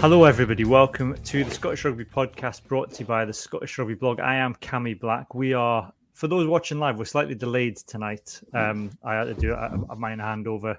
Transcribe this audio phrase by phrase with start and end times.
[0.00, 0.64] Hello, everybody.
[0.64, 4.18] Welcome to the Scottish Rugby podcast brought to you by the Scottish Rugby blog.
[4.18, 5.34] I am Cammy Black.
[5.34, 8.40] We are, for those watching live, we're slightly delayed tonight.
[8.54, 10.78] Um, I had to do a, a mine handover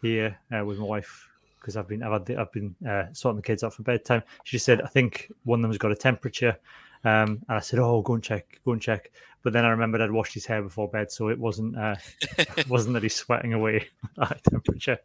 [0.00, 1.28] here uh, with my wife
[1.60, 4.22] because I've been I've, had I've been uh, sorting the kids out for bedtime.
[4.44, 6.56] She said I think one of them's got a temperature,
[7.04, 10.00] um, and I said, "Oh, go and check, go and check." But then I remembered
[10.00, 11.96] I'd washed his hair before bed, so it wasn't uh,
[12.68, 13.88] wasn't that he's sweating away
[14.22, 14.96] at temperature.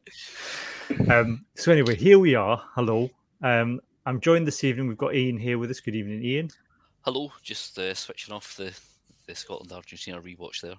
[1.09, 2.63] Um, so anyway, here we are.
[2.73, 3.09] Hello.
[3.41, 4.87] Um, I'm joined this evening.
[4.87, 5.79] We've got Ian here with us.
[5.79, 6.49] Good evening, Ian.
[7.01, 7.31] Hello.
[7.41, 8.73] Just uh, switching off the,
[9.27, 10.75] the Scotland Argentina rewatch there.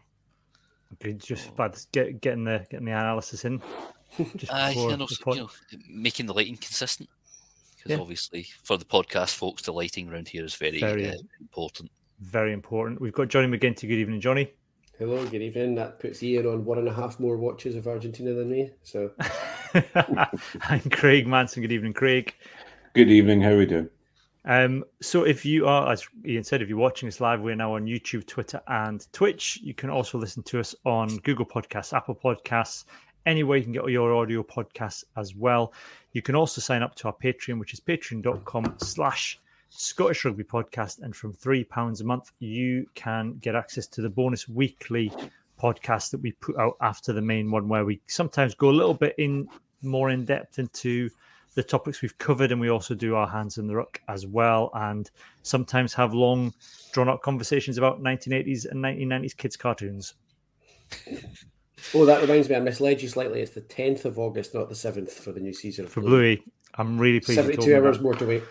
[0.95, 1.71] Okay, just oh.
[1.93, 3.63] get, getting the getting the analysis in.
[4.37, 5.51] Just uh, you know, you know,
[5.89, 7.09] making the lighting consistent
[7.77, 8.03] because yeah.
[8.03, 11.91] obviously for the podcast folks, the lighting around here is very, very uh, important.
[12.21, 13.01] Very important.
[13.01, 13.83] We've got Johnny McGinty.
[13.83, 14.53] Good evening, Johnny.
[15.01, 15.75] Hello, good evening.
[15.77, 18.71] That puts Ian on one and a half more watches of Argentina than me.
[18.83, 19.11] So,
[20.69, 21.63] and Craig Manson.
[21.63, 22.35] Good evening, Craig.
[22.93, 23.41] Good evening.
[23.41, 23.89] How are we doing?
[24.45, 27.77] Um, so, if you are, as Ian said, if you're watching us live, we're now
[27.77, 29.59] on YouTube, Twitter, and Twitch.
[29.63, 32.85] You can also listen to us on Google Podcasts, Apple Podcasts,
[33.25, 35.73] anywhere you can get your audio podcasts as well.
[36.13, 39.41] You can also sign up to our Patreon, which is patreon.com slash
[39.71, 41.01] Scottish Rugby Podcast.
[41.01, 45.13] And from £3 a month, you can get access to the bonus weekly
[45.61, 48.95] podcast that we put out after the main one, where we sometimes go a little
[48.95, 49.49] bit in
[49.83, 51.09] more in depth into
[51.55, 52.53] the topics we've covered.
[52.53, 54.71] And we also do our hands in the ruck as well.
[54.75, 55.11] And
[55.43, 56.53] sometimes have long,
[56.93, 60.15] drawn out conversations about 1980s and 1990s kids' cartoons.
[61.95, 63.41] Oh, that reminds me, I misled you slightly.
[63.41, 65.87] It's the 10th of August, not the 7th for the new season.
[65.87, 66.43] For Bluey.
[66.75, 67.41] I'm really pleased.
[67.41, 68.43] 72 hours more to wait.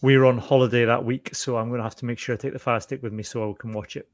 [0.00, 2.38] We are on holiday that week, so I'm going to have to make sure I
[2.38, 4.08] take the fire stick with me so I can watch it.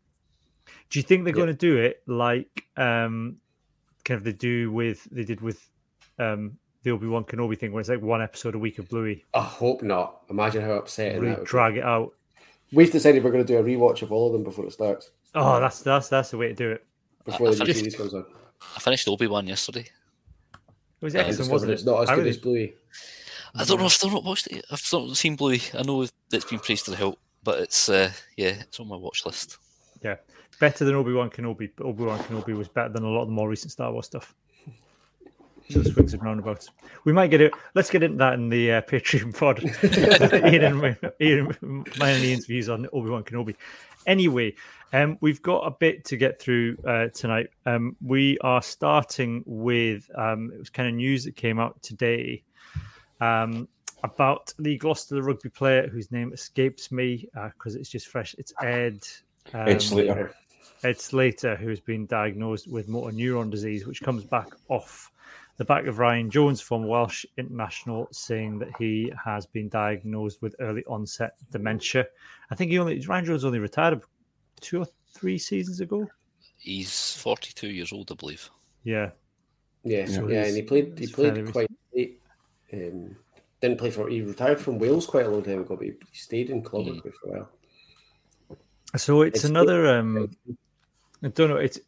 [0.89, 3.37] Do you think they're going to do it like um,
[4.05, 5.69] kind of they do with they did with
[6.19, 9.25] um, the Obi Wan Kenobi thing, where it's like one episode a week of Bluey?
[9.35, 10.23] I hope not.
[10.31, 11.81] Imagine how upsetting really that drag be.
[11.81, 12.15] it out.
[12.73, 15.11] We've decided we're going to do a rewatch of all of them before it starts.
[15.35, 16.87] Oh, that's that's that's the way to do it.
[17.25, 18.25] Before I, the new series comes on.
[18.77, 19.81] I finished Obi Wan yesterday.
[19.81, 21.75] It was excellent, wasn't it?
[21.75, 22.75] It's not as good as Bluey.
[23.57, 23.85] I don't know.
[23.85, 24.65] I've still not watched it.
[24.71, 25.63] I've not seen Bluey.
[25.75, 28.97] I know it's been praised to the hilt, but it's uh, yeah, it's on my
[28.97, 29.59] watch list.
[30.03, 30.17] Yeah,
[30.59, 31.71] better than Obi Wan Kenobi.
[31.81, 34.35] Obi Wan Kenobi was better than a lot of the more recent Star Wars stuff.
[35.71, 36.71] So swings and roundabouts.
[37.05, 37.53] We might get it.
[37.75, 39.63] Let's get into that in the uh, Patreon pod.
[40.53, 43.55] Ian and Ian, mine and Ian's views on Obi Wan Kenobi.
[44.07, 44.55] Anyway,
[44.93, 47.49] um, we've got a bit to get through uh, tonight.
[47.65, 52.43] Um, we are starting with um, it was kind of news that came out today
[53.25, 53.69] um,
[54.03, 58.35] about the Gloucester rugby player whose name escapes me because uh, it's just fresh.
[58.39, 59.01] It's Ed.
[59.53, 60.35] Ed Slater.
[60.83, 65.11] Ed Slater, who has been diagnosed with motor neuron disease, which comes back off
[65.57, 70.55] the back of Ryan Jones, former Welsh international, saying that he has been diagnosed with
[70.61, 72.07] early onset dementia.
[72.51, 74.03] I think he only Ryan Jones only retired
[74.61, 76.09] two or three seasons ago.
[76.59, 78.51] He's forty-two years old, I believe.
[78.83, 79.11] Yeah,
[79.85, 80.99] yeah, so yeah, and he played.
[80.99, 81.71] He played quite late.
[82.75, 83.17] Um,
[83.61, 84.09] didn't play for.
[84.09, 87.13] He retired from Wales quite a long time ago, but he stayed in Clonmacnoise mm.
[87.23, 87.49] for a while.
[88.97, 89.89] So it's, it's another.
[89.89, 90.31] Um,
[91.23, 91.57] I don't know.
[91.57, 91.81] It's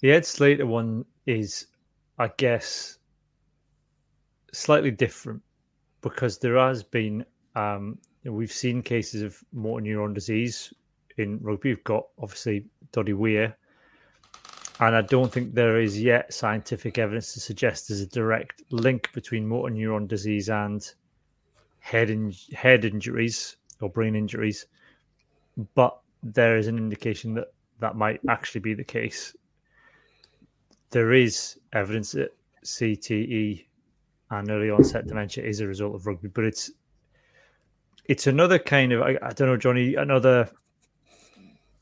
[0.00, 1.66] the Ed Slater one is,
[2.18, 2.98] I guess,
[4.52, 5.42] slightly different
[6.00, 7.24] because there has been.
[7.56, 10.72] Um, we've seen cases of motor neuron disease
[11.18, 11.70] in rugby.
[11.70, 13.56] We've got obviously Doddie Weir,
[14.80, 19.12] and I don't think there is yet scientific evidence to suggest there's a direct link
[19.12, 20.90] between motor neuron disease and
[21.80, 24.66] head in, head injuries or brain injuries.
[25.74, 29.36] But there is an indication that that might actually be the case.
[30.90, 33.66] There is evidence that CTE
[34.30, 36.70] and early onset dementia is a result of rugby, but it's
[38.06, 40.50] it's another kind of I, I don't know, Johnny, another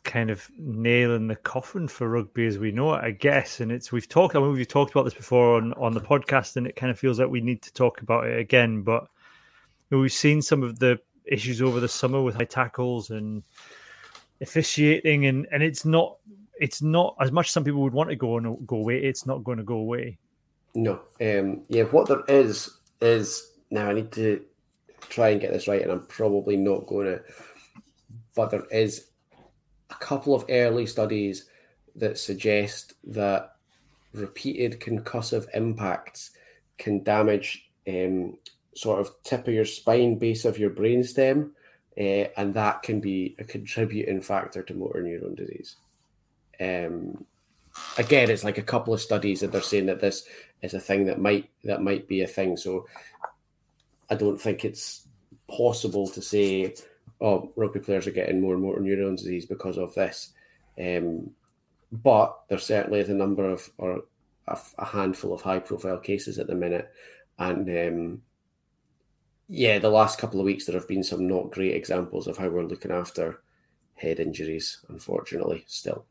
[0.09, 3.61] kind of nail in the coffin for rugby as we know it, I guess.
[3.61, 4.35] And it's we've talked.
[4.35, 6.99] I mean, we've talked about this before on on the podcast, and it kind of
[6.99, 8.83] feels like we need to talk about it again.
[8.83, 9.07] But
[9.91, 13.43] we've seen some of the issues over the summer with high tackles and
[14.41, 16.17] officiating, and and it's not
[16.59, 18.99] it's not as much as some people would want to go and go away.
[18.99, 20.19] It's not going to go away.
[20.75, 21.85] No, um, yeah.
[21.85, 24.43] What there is is now I need to
[25.11, 27.23] try and get this right, and I'm probably not going to.
[28.35, 29.08] But there is
[29.91, 31.47] a couple of early studies
[31.97, 33.57] that suggest that
[34.13, 36.31] repeated concussive impacts
[36.79, 38.37] can damage um,
[38.75, 41.51] sort of tip of your spine, base of your brainstem,
[41.99, 45.77] uh, and that can be a contributing factor to motor neuron disease.
[46.61, 47.25] Um,
[47.97, 50.25] again, it's like a couple of studies that they're saying that this
[50.63, 52.57] is a thing that might that might be a thing.
[52.57, 52.87] So
[54.11, 55.07] I don't think it's
[55.49, 56.75] possible to say,
[57.21, 60.33] oh, rugby players are getting more and more neuron disease because of this.
[60.79, 61.31] Um,
[61.91, 64.03] but there certainly is a number of, or
[64.47, 66.91] a, a handful of high profile cases at the minute.
[67.39, 68.23] And um,
[69.49, 72.49] yeah, the last couple of weeks, there have been some not great examples of how
[72.49, 73.41] we're looking after
[73.95, 76.05] head injuries, unfortunately, still.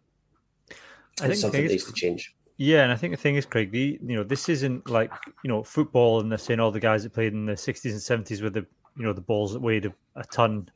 [1.21, 2.33] I it's think something needs to change.
[2.57, 5.11] Yeah, and I think the thing is, Craig, the you know this isn't like
[5.43, 8.01] you know football, and they're saying all the guys that played in the sixties and
[8.01, 8.65] seventies with the
[8.97, 10.69] you know the balls that weighed a, a, ton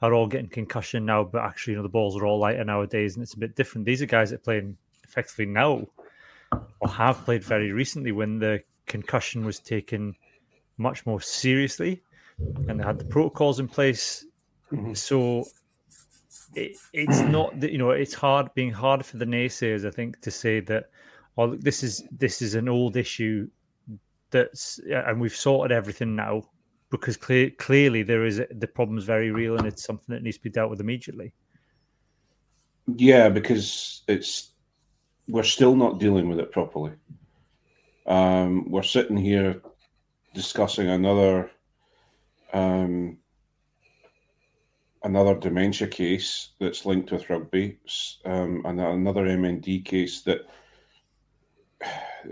[0.00, 3.14] are all getting concussion now, but actually you know the balls are all lighter nowadays,
[3.14, 3.86] and it's a bit different.
[3.86, 5.86] These are guys that are playing effectively now,
[6.80, 10.14] or have played very recently when the concussion was taken
[10.76, 12.02] much more seriously,
[12.68, 14.26] and they had the protocols in place.
[14.70, 14.94] Mm-hmm.
[14.94, 15.44] So
[16.54, 19.86] it, it's not that you know it's hard being hard for the naysayers.
[19.86, 20.90] I think to say that
[21.38, 23.48] oh this is this is an old issue
[24.30, 26.42] that's and we've sorted everything now
[26.92, 30.42] because clear, clearly there is the problem's very real and it's something that needs to
[30.42, 31.32] be dealt with immediately.
[32.96, 34.52] Yeah, because it's
[35.28, 36.92] we're still not dealing with it properly.
[38.06, 39.62] Um, we're sitting here
[40.34, 41.50] discussing another
[42.52, 43.18] um,
[45.04, 47.78] another dementia case that's linked with rugby,
[48.24, 50.40] um, and another MND case that,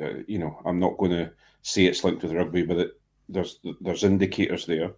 [0.01, 1.33] uh, you know, I'm not going to
[1.63, 3.00] say it's linked with rugby, but it,
[3.31, 4.93] there's there's indicators there,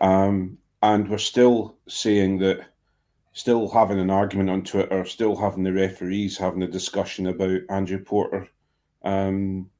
[0.00, 2.66] um, and we're still saying that,
[3.32, 7.98] still having an argument on Twitter, still having the referees having a discussion about Andrew
[7.98, 8.48] Porter,
[9.04, 9.70] um,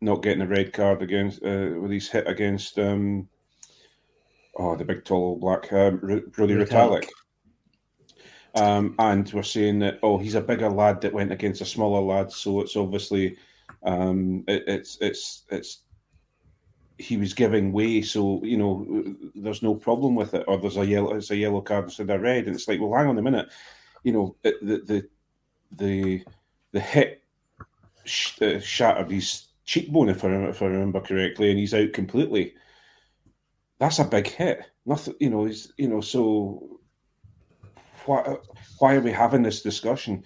[0.00, 2.78] not getting a red card against uh, with his hit against.
[2.78, 3.28] Um,
[4.56, 7.08] oh, the big tall black um, Retallick.
[8.54, 12.00] Um, and we're saying that oh, he's a bigger lad that went against a smaller
[12.00, 13.36] lad, so it's obviously
[13.84, 15.82] um, it, it's it's it's
[17.00, 19.04] he was giving way, so you know
[19.34, 22.20] there's no problem with it, or there's a yellow it's a yellow card instead of
[22.20, 23.48] red, and it's like well, hang on a minute,
[24.02, 25.08] you know the the
[25.76, 26.24] the
[26.72, 27.22] the hit
[28.04, 32.54] sh- uh, shattered his cheekbone if I, if I remember correctly, and he's out completely
[33.80, 34.70] that's a big hit.
[34.86, 36.80] Nothing, you know, is you know, so
[38.04, 38.36] why
[38.78, 40.22] why are we having this discussion?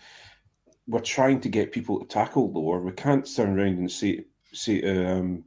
[0.87, 2.81] We're trying to get people to tackle lower.
[2.81, 5.44] We can't turn around and say say um,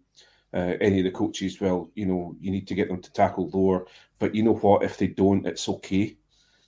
[0.54, 3.50] uh, any of the coaches, well, you know, you need to get them to tackle
[3.50, 3.86] lower.
[4.20, 4.84] But you know what?
[4.84, 6.18] If they don't, it's okay.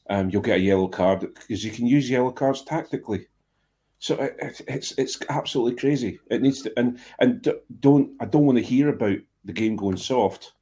[0.09, 3.27] Um, you'll get a yellow card because you can use yellow cards tactically.
[3.99, 6.19] So it, it's it's absolutely crazy.
[6.31, 9.97] It needs to and and don't I don't want to hear about the game going
[9.97, 10.53] soft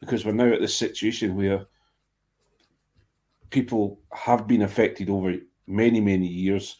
[0.00, 1.66] because we're now at this situation where
[3.50, 5.34] people have been affected over
[5.66, 6.78] many many years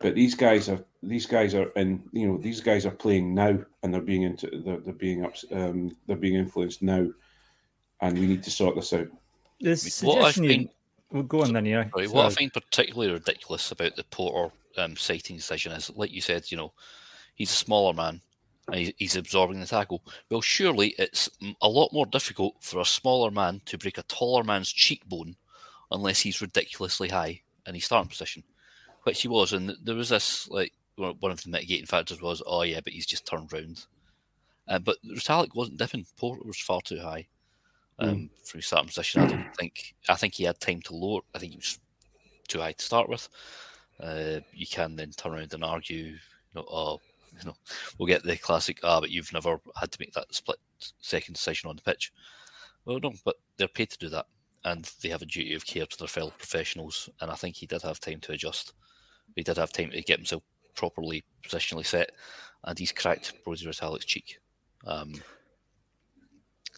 [0.00, 3.58] but these guys are these guys are in you know these guys are playing now
[3.82, 7.06] and they're being into they're, they're being up um, they're being influenced now.
[8.02, 9.08] And we need to sort this out.
[9.60, 10.70] This what I find,
[11.12, 11.84] well, go on then yeah.
[11.90, 16.22] Sorry, what I find particularly ridiculous about the Porter um, sighting decision is like you
[16.22, 16.72] said you know
[17.34, 18.22] he's a smaller man
[18.72, 20.02] and he's absorbing the tackle.
[20.30, 21.28] Well, surely it's
[21.60, 25.36] a lot more difficult for a smaller man to break a taller man's cheekbone
[25.90, 28.44] unless he's ridiculously high in his starting position,
[29.04, 29.52] which he was.
[29.52, 33.06] And there was this, like, one of the mitigating factors was, oh, yeah, but he's
[33.06, 33.86] just turned round.
[34.68, 36.06] Uh, but Retallick wasn't dipping.
[36.16, 37.26] Porter was far too high
[37.98, 38.30] um, mm.
[38.44, 39.22] for his starting position.
[39.22, 41.22] I don't think, I think he had time to lower.
[41.34, 41.78] I think he was
[42.46, 43.28] too high to start with.
[43.98, 46.18] Uh, you can then turn around and argue, you
[46.54, 47.00] know, oh,
[47.38, 47.56] you know,
[47.98, 50.58] we'll get the classic, ah, but you've never had to make that split
[51.00, 52.12] second decision on the pitch.
[52.84, 54.26] Well, no, but they're paid to do that,
[54.64, 57.08] and they have a duty of care to their fellow professionals.
[57.20, 58.72] And I think he did have time to adjust.
[59.36, 60.42] He did have time to get himself
[60.74, 62.10] properly positionally set,
[62.64, 64.38] and he's cracked Brodie Retallick's cheek.
[64.86, 65.14] Um,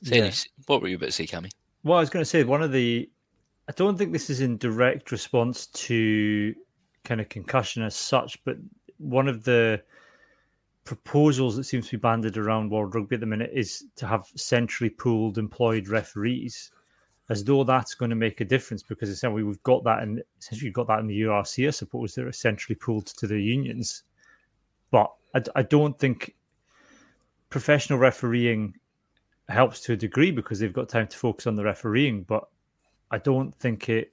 [0.03, 0.33] so yeah.
[0.67, 1.51] what were you about to say, Cammy?
[1.85, 3.09] Well, I was going to say one of the.
[3.69, 6.55] I don't think this is in direct response to
[7.05, 8.57] kind of concussion as such, but
[8.99, 9.83] one of the
[10.85, 14.27] proposals that seems to be banded around World Rugby at the minute is to have
[14.37, 16.73] centrally pooled employed referees,
[17.29, 18.83] as though that's going to make a difference.
[18.83, 21.67] Because essentially we've got that, and essentially got that in the URC.
[21.67, 24.05] I suppose they're essentially pulled to the unions,
[24.91, 26.35] but I, I don't think
[27.51, 28.75] professional refereeing
[29.49, 32.23] helps to a degree because they've got time to focus on the refereeing.
[32.23, 32.49] But
[33.11, 34.13] I don't think it.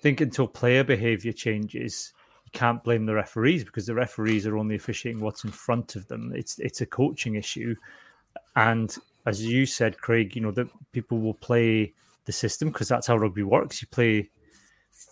[0.00, 2.12] think until player behaviour changes
[2.48, 6.08] you can't blame the referees because the referees are only officiating what's in front of
[6.08, 6.32] them.
[6.34, 7.74] It's it's a coaching issue,
[8.56, 11.92] and as you said, Craig, you know that people will play
[12.28, 13.80] the system because that's how rugby works.
[13.80, 14.30] You play,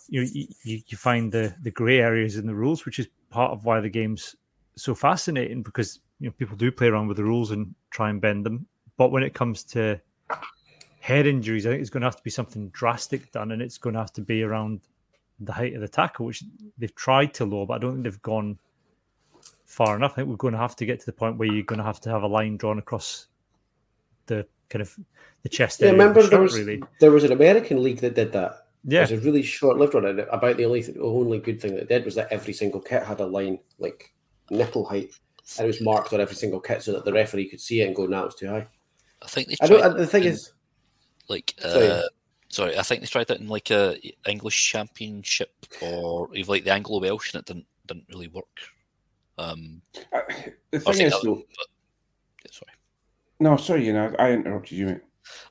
[0.07, 0.21] you
[0.63, 3.81] you you find the the grey areas in the rules, which is part of why
[3.81, 4.35] the game's
[4.75, 8.21] so fascinating because you know people do play around with the rules and try and
[8.21, 8.67] bend them.
[8.97, 9.99] But when it comes to
[10.99, 13.79] head injuries, I think it's going to have to be something drastic done, and it's
[13.79, 14.81] going to have to be around
[15.39, 16.43] the height of the tackle, which
[16.77, 18.59] they've tried to lower, but I don't think they've gone
[19.65, 20.11] far enough.
[20.13, 21.85] I think we're going to have to get to the point where you're going to
[21.85, 23.27] have to have a line drawn across
[24.27, 24.97] the kind of
[25.43, 25.99] the chest Yeah, area.
[25.99, 26.81] remember the there was really.
[26.99, 28.67] there was an American league that did that.
[28.83, 31.73] Yeah, It was a really short-lived one, and about the only the only good thing
[31.75, 34.13] that it did was that every single kit had a line like
[34.49, 35.11] nipple height,
[35.57, 37.87] and it was marked on every single kit so that the referee could see it
[37.87, 38.67] and go, "No, it's too high."
[39.21, 39.97] I think they I tried don't.
[39.97, 40.53] The thing in, is,
[41.27, 41.87] like Sorry.
[41.87, 42.03] uh,
[42.49, 43.97] sorry, I think they tried that in like a
[44.27, 48.45] English Championship or even like the Anglo Welsh, and it didn't didn't really work.
[49.37, 49.81] Um,
[50.13, 50.21] Uh,
[50.71, 51.67] the thing is, that- though, but, yeah, sorry.
[53.39, 55.01] No, sorry, you know, I interrupted you, mate.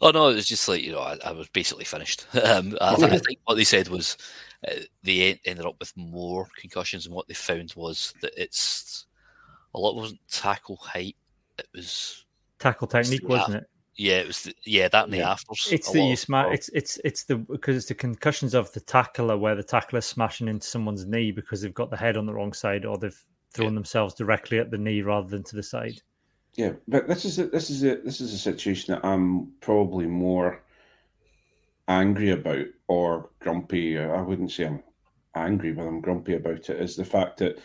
[0.01, 2.27] Oh no, it was just like you know, I, I was basically finished.
[2.43, 4.17] Um, I, I think what they said was
[4.67, 9.07] uh, they en- ended up with more concussions, and what they found was that it's
[9.75, 11.17] a lot wasn't tackle height.
[11.59, 12.25] It was
[12.59, 13.29] tackle technique, Yeah.
[13.29, 13.65] wasn't it?
[13.99, 15.33] yeah, it was the, yeah that and the Yeah.
[15.33, 15.69] afters.
[15.71, 16.55] It's the you of- smash.
[16.55, 20.49] It's it's it's the because it's the concussions of the tackler where the tackler smashing
[20.49, 23.75] into someone's knee because they've got the head on the wrong side or they've thrown
[23.75, 26.01] themselves directly at the knee rather than to the side.
[26.57, 30.07] Yeah, but this is a, this is a, this is a situation that I'm probably
[30.07, 30.63] more
[31.87, 33.99] angry about or grumpy.
[33.99, 34.83] I wouldn't say I'm
[35.35, 36.81] angry, but I'm grumpy about it.
[36.81, 37.59] Is the fact that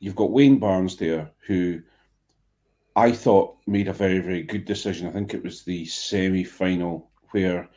[0.00, 1.80] you've got Wayne Barnes there, who
[2.96, 5.08] I thought made a very very good decision.
[5.08, 7.68] I think it was the semi final where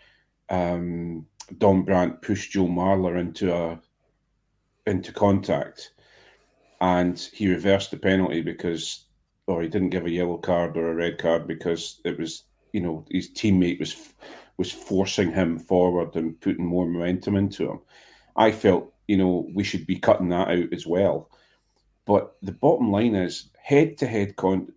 [0.50, 1.28] um,
[1.60, 3.80] Don Brandt pushed Joe Marler into a
[4.88, 5.92] into contact,
[6.82, 9.07] and he reversed the penalty because
[9.48, 12.82] or he didn't give a yellow card or a red card because it was you
[12.82, 14.14] know his teammate was
[14.58, 17.80] was forcing him forward and putting more momentum into him.
[18.36, 21.30] I felt you know we should be cutting that out as well.
[22.06, 24.72] But the bottom line is head to head con.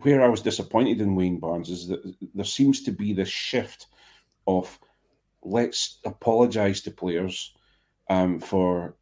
[0.00, 2.00] Where I was disappointed in Wayne Barnes is that
[2.34, 3.86] there seems to be this shift
[4.46, 4.78] of
[5.42, 7.52] let's apologise to players
[8.08, 8.96] um, for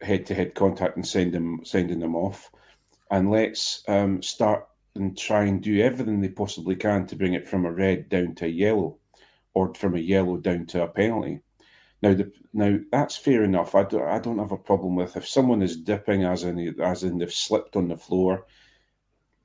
[0.00, 2.52] head to head contact and send them sending them off
[3.10, 7.48] and let's um, start and try and do everything they possibly can to bring it
[7.48, 8.98] from a red down to a yellow,
[9.54, 11.40] or from a yellow down to a penalty.
[12.02, 13.74] Now, the, now that's fair enough.
[13.74, 17.04] I don't, I don't have a problem with if someone is dipping, as in as
[17.04, 18.46] in they've slipped on the floor,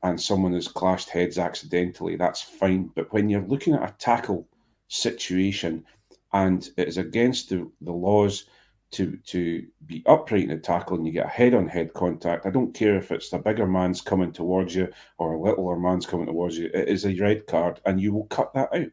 [0.04, 2.16] and someone has clashed heads accidentally.
[2.16, 2.92] That's fine.
[2.96, 4.48] But when you're looking at a tackle
[4.88, 5.86] situation,
[6.34, 8.46] and it is against the, the laws
[8.94, 12.46] to to be upright in a tackle and you get a head on head contact.
[12.46, 16.06] I don't care if it's the bigger man's coming towards you or a littler man's
[16.06, 16.70] coming towards you.
[16.74, 18.92] It is a red card, and you will cut that out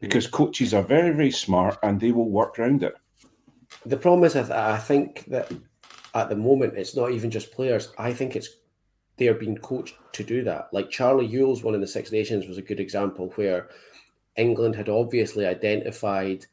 [0.00, 2.94] because coaches are very very smart and they will work around it.
[3.86, 5.52] the problem is, I, I think that
[6.14, 7.92] at the moment it's not even just players.
[7.98, 8.48] I think it's
[9.16, 10.68] they are being coached to do that.
[10.72, 13.68] Like Charlie Ewels' one in the Six Nations was a good example where
[14.36, 16.46] England had obviously identified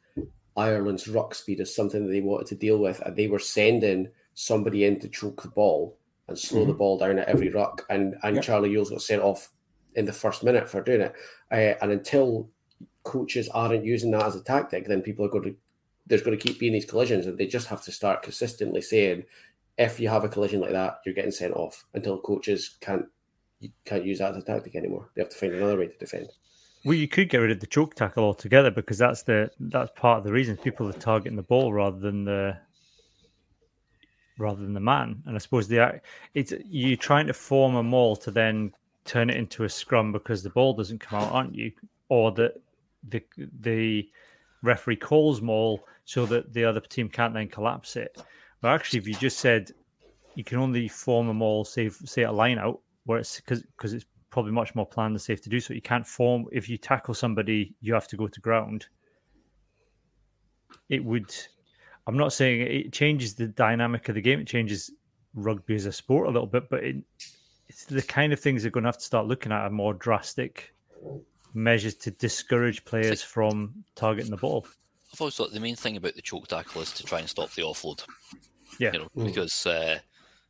[0.66, 4.08] Ireland's ruck speed as something that they wanted to deal with, and they were sending
[4.34, 5.96] somebody in to choke the ball
[6.28, 7.84] and slow the ball down at every ruck.
[7.90, 8.44] And and Yep.
[8.44, 9.50] Charlie Ewels got sent off
[9.94, 11.14] in the first minute for doing it.
[11.50, 12.48] Uh, and until
[13.02, 15.56] coaches aren't using that as a tactic, then people are going to
[16.06, 19.24] there's going to keep being these collisions, and they just have to start consistently saying,
[19.78, 23.06] if you have a collision like that, you're getting sent off until coaches can't
[23.84, 25.10] can't use that as a tactic anymore.
[25.14, 26.30] They have to find another way to defend.
[26.84, 30.18] Well, you could get rid of the choke tackle altogether because that's the that's part
[30.18, 32.56] of the reason people are targeting the ball rather than the
[34.38, 35.22] rather than the man.
[35.26, 36.00] And I suppose the
[36.34, 38.72] it's you're trying to form a maul to then
[39.04, 41.70] turn it into a scrum because the ball doesn't come out, aren't you?
[42.08, 42.54] Or that
[43.08, 43.22] the
[43.60, 44.08] the
[44.62, 48.22] referee calls maul so that the other team can't then collapse it.
[48.62, 49.70] But actually, if you just said
[50.34, 54.06] you can only form a maul, say say a line out where it's because it's
[54.30, 55.74] probably much more planned and safe to do so.
[55.74, 58.86] You can't form if you tackle somebody, you have to go to ground.
[60.88, 61.34] It would.
[62.06, 64.40] I'm not saying it changes the dynamic of the game.
[64.40, 64.90] It changes
[65.34, 66.96] rugby as a sport a little bit, but it,
[67.68, 69.94] it's the kind of things they're going to have to start looking at are more
[69.94, 70.74] drastic
[71.54, 74.66] measures to discourage players from targeting the ball.
[75.12, 77.50] I've always thought the main thing about the choke tackle is to try and stop
[77.52, 78.04] the offload.
[78.78, 78.92] Yeah.
[78.92, 79.26] You know, Mm.
[79.26, 79.98] because uh,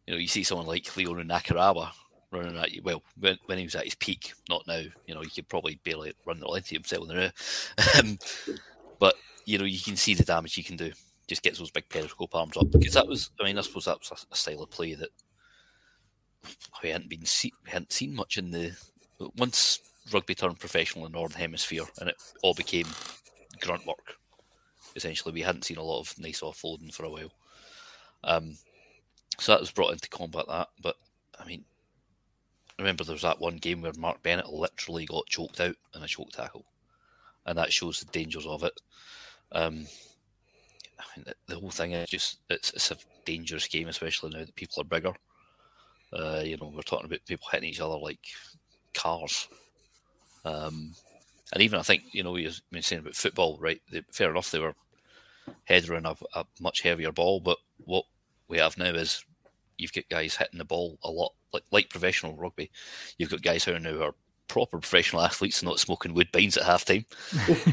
[0.07, 1.91] you know you see someone like Leone Nakarawa
[2.33, 2.83] running at you.
[2.83, 4.83] Well, when, when he was at his peak, not now.
[5.07, 7.33] You know, he could probably barely run the length of himself rear.
[7.99, 8.19] um,
[8.99, 10.93] but you know, you can see the damage he can do.
[11.27, 13.31] Just gets those big periscope arms up because that was.
[13.41, 15.11] I mean, I suppose that was a, a style of play that
[16.83, 18.73] we hadn't been see, we hadn't seen much in the
[19.37, 19.81] once
[20.13, 22.87] rugby turned professional in the northern hemisphere and it all became
[23.61, 24.17] grunt work.
[24.97, 27.33] Essentially, we hadn't seen a lot of nice offloading for a while.
[28.25, 28.57] Um,
[29.39, 30.69] so that was brought in to combat that.
[30.83, 30.97] But
[31.39, 31.65] I mean,
[32.81, 36.07] Remember there was that one game where Mark Bennett literally got choked out in a
[36.07, 36.65] choke tackle,
[37.45, 38.73] and that shows the dangers of it.
[39.53, 39.87] Um,
[40.99, 42.97] I mean, the, the, whole thing is just it's, it's a
[43.27, 45.13] dangerous game, especially now that people are bigger.
[46.13, 48.21] Uh, you know, we're talking about people hitting each other like
[48.95, 49.49] cars.
[50.45, 50.95] Um,
[51.53, 53.81] and even I think, you know, you've been saying about football, right?
[53.93, 54.75] They, fair enough, they were
[55.65, 58.05] headering a, a much heavier ball, but what
[58.49, 59.25] we have now is
[59.81, 62.71] you've got guys hitting the ball a lot, like like professional rugby.
[63.19, 64.15] You've got guys who are now are
[64.49, 67.05] proper professional athletes, not smoking woodbines at halftime,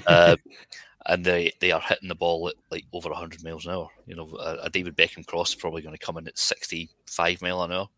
[0.07, 0.37] uh,
[1.07, 3.89] and they they are hitting the ball at like over 100 miles an hour.
[4.05, 7.41] You know, a, a David Beckham cross is probably going to come in at 65
[7.41, 7.89] mile an hour,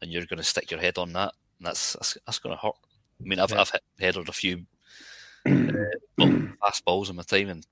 [0.00, 2.60] and you're going to stick your head on that, and that's that's, that's going to
[2.60, 2.76] hurt.
[3.20, 3.60] I mean, I've yeah.
[3.60, 4.64] I've hit, headed a few
[5.46, 7.66] uh, fast balls in my time, and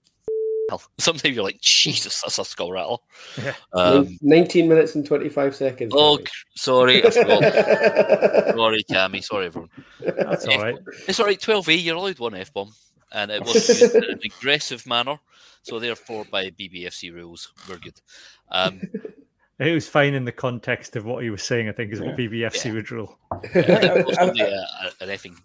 [0.98, 3.02] sometimes you're like, Jesus, that's a skull rattle.
[3.42, 3.54] Yeah.
[3.72, 5.92] Um, 19 minutes and 25 seconds.
[5.94, 6.18] Oh,
[6.56, 7.04] sorry.
[7.04, 7.42] I forgot.
[8.54, 9.22] sorry, Cammy.
[9.22, 9.70] Sorry, everyone.
[10.00, 10.76] That's all right.
[11.08, 11.40] It's all right.
[11.40, 12.72] 12A, you're allowed one F bomb.
[13.12, 15.18] And it was in an aggressive manner.
[15.62, 18.00] So, therefore, by BBFC rules, we're good.
[18.50, 18.80] Um,
[19.66, 22.16] it was fine in the context of what he was saying, I think, is what
[22.16, 22.72] BBFC yeah.
[22.72, 23.18] would rule.
[23.54, 24.64] Yeah,
[25.00, 25.36] an effing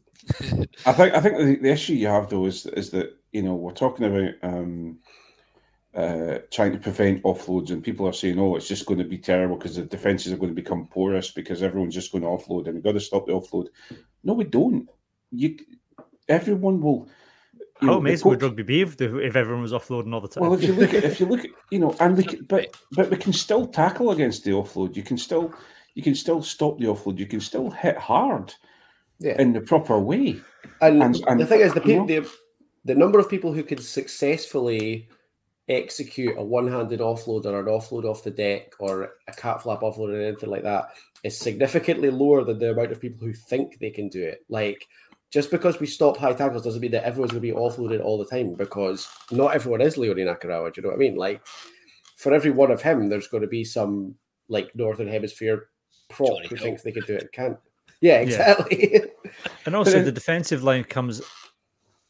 [0.86, 3.56] I think I think the, the, issue you have though is is that you know
[3.56, 5.00] we're talking about um,
[5.96, 9.18] uh, trying to prevent offloads, and people are saying, "Oh, it's just going to be
[9.18, 12.66] terrible because the defenses are going to become porous because everyone's just going to offload,
[12.66, 13.68] and we've got to stop the offload."
[14.24, 14.90] No, we don't.
[15.32, 15.58] You,
[16.28, 17.08] everyone will.
[17.80, 20.42] How know, amazing would rugby be if, if everyone was offloading all the time?
[20.42, 22.76] Well, if you look at if you look at you know, and we can, but
[22.92, 24.96] but we can still tackle against the offload.
[24.96, 25.54] You can still
[25.94, 27.20] you can still stop the offload.
[27.20, 28.54] You can still hit hard
[29.20, 29.40] yeah.
[29.40, 30.40] in the proper way.
[30.82, 32.30] And, and, and the thing is, the, people, the
[32.86, 35.10] the number of people who can successfully
[35.70, 40.14] execute a one-handed offload or an offload off the deck or a cat flap offload
[40.14, 40.90] or anything like that
[41.24, 44.46] is significantly lower than the amount of people who think they can do it.
[44.50, 44.88] Like
[45.32, 48.18] just because we stop high tackles doesn't mean that everyone's going to be offloaded all
[48.18, 50.74] the time because not everyone is Leone Nakarawa.
[50.74, 51.16] Do you know what I mean?
[51.16, 51.46] Like
[52.16, 54.16] for every one of him, there's going to be some
[54.50, 55.70] like Northern Hemisphere
[56.10, 56.64] prop Johnny who Hill.
[56.66, 57.58] thinks they can do it and can't.
[58.02, 58.94] Yeah, exactly.
[58.94, 59.32] Yeah.
[59.66, 61.22] and also, the defensive line comes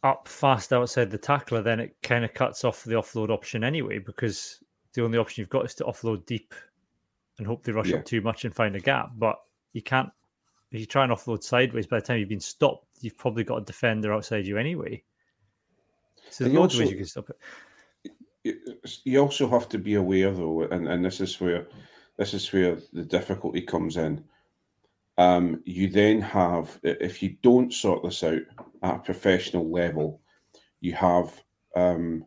[0.04, 4.00] up fast outside the tackler, then it kind of cuts off the offload option anyway,
[4.00, 4.60] because
[4.94, 6.54] the only option you've got is to offload deep
[7.38, 7.98] and hope they rush yeah.
[7.98, 9.10] up too much and find a gap.
[9.18, 9.38] But
[9.74, 10.10] you can't,
[10.72, 13.62] if you try and offload sideways, by the time you've been stopped, you've probably got
[13.62, 15.04] a defender outside you anyway.
[16.30, 18.58] So there's loads of ways you can stop it.
[19.04, 21.68] You also have to be aware, though, and, and this is where
[22.18, 24.24] this is where the difficulty comes in
[25.18, 28.42] um, you then have, if you don't sort this out
[28.84, 30.22] at a professional level,
[30.80, 31.42] you have
[31.76, 32.26] um,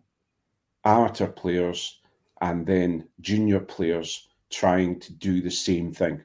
[0.85, 2.00] amateur players
[2.40, 6.20] and then junior players trying to do the same thing.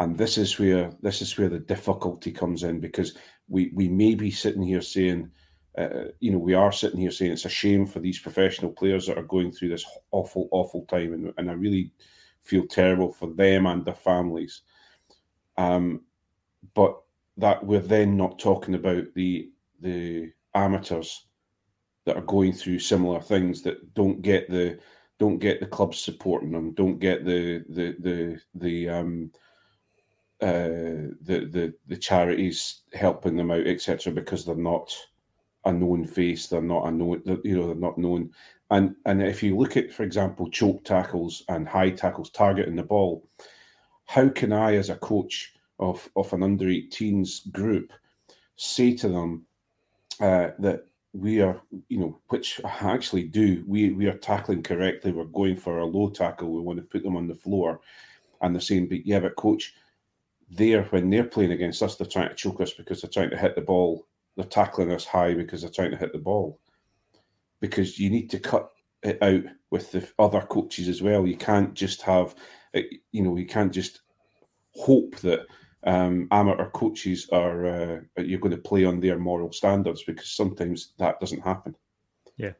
[0.00, 3.16] And this is where this is where the difficulty comes in because
[3.48, 5.30] we we may be sitting here saying,
[5.76, 9.06] uh, you know, we are sitting here saying it's a shame for these professional players
[9.06, 11.90] that are going through this awful, awful time, and, and I really
[12.42, 14.62] feel terrible for them and their families.
[15.56, 16.02] Um,
[16.74, 17.00] but
[17.36, 21.26] that we're then not talking about the the amateurs
[22.04, 24.78] that are going through similar things that don't get the
[25.18, 29.30] don't get the clubs supporting them, don't get the the the the um
[30.40, 34.12] uh the the the charities helping them out, etc.
[34.12, 34.94] Because they're not
[35.64, 38.30] a known face, they're not a known, you know, they're not known.
[38.70, 42.82] And and if you look at, for example, choke tackles and high tackles targeting the
[42.82, 43.26] ball,
[44.08, 47.92] how can I, as a coach of, of an under 18s group,
[48.56, 49.44] say to them
[50.20, 55.12] uh, that we are, you know, which I actually do, we, we are tackling correctly,
[55.12, 57.80] we're going for a low tackle, we want to put them on the floor.
[58.40, 59.74] And they're saying, but yeah, but coach,
[60.50, 63.38] there when they're playing against us, they're trying to choke us because they're trying to
[63.38, 64.06] hit the ball.
[64.36, 66.60] They're tackling us high because they're trying to hit the ball.
[67.60, 68.70] Because you need to cut
[69.02, 71.26] it out with the other coaches as well.
[71.26, 72.34] You can't just have,
[72.74, 72.80] uh,
[73.12, 74.00] you know, you can't just
[74.74, 75.40] hope that
[75.84, 80.92] um, amateur coaches are uh, you're going to play on their moral standards because sometimes
[80.98, 81.74] that doesn't happen.
[82.36, 82.52] Yeah.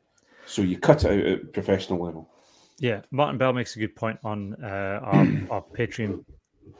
[0.47, 2.31] So you cut it out at professional level.
[2.79, 6.25] Yeah, Martin Bell makes a good point on uh, our, our Patreon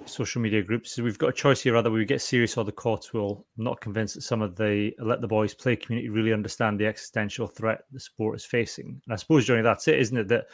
[0.05, 0.93] social media groups.
[0.93, 3.47] So we've got a choice here: either we get serious or the courts will.
[3.57, 6.87] I'm not convinced that some of the let the boys play community really understand the
[6.87, 9.01] existential threat the sport is facing.
[9.05, 10.29] And I suppose, Johnny, that's it, isn't it?
[10.29, 10.47] That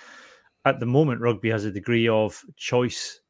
[0.65, 3.21] at the moment, rugby has a degree of choice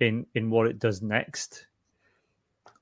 [0.00, 1.66] in in what it does next.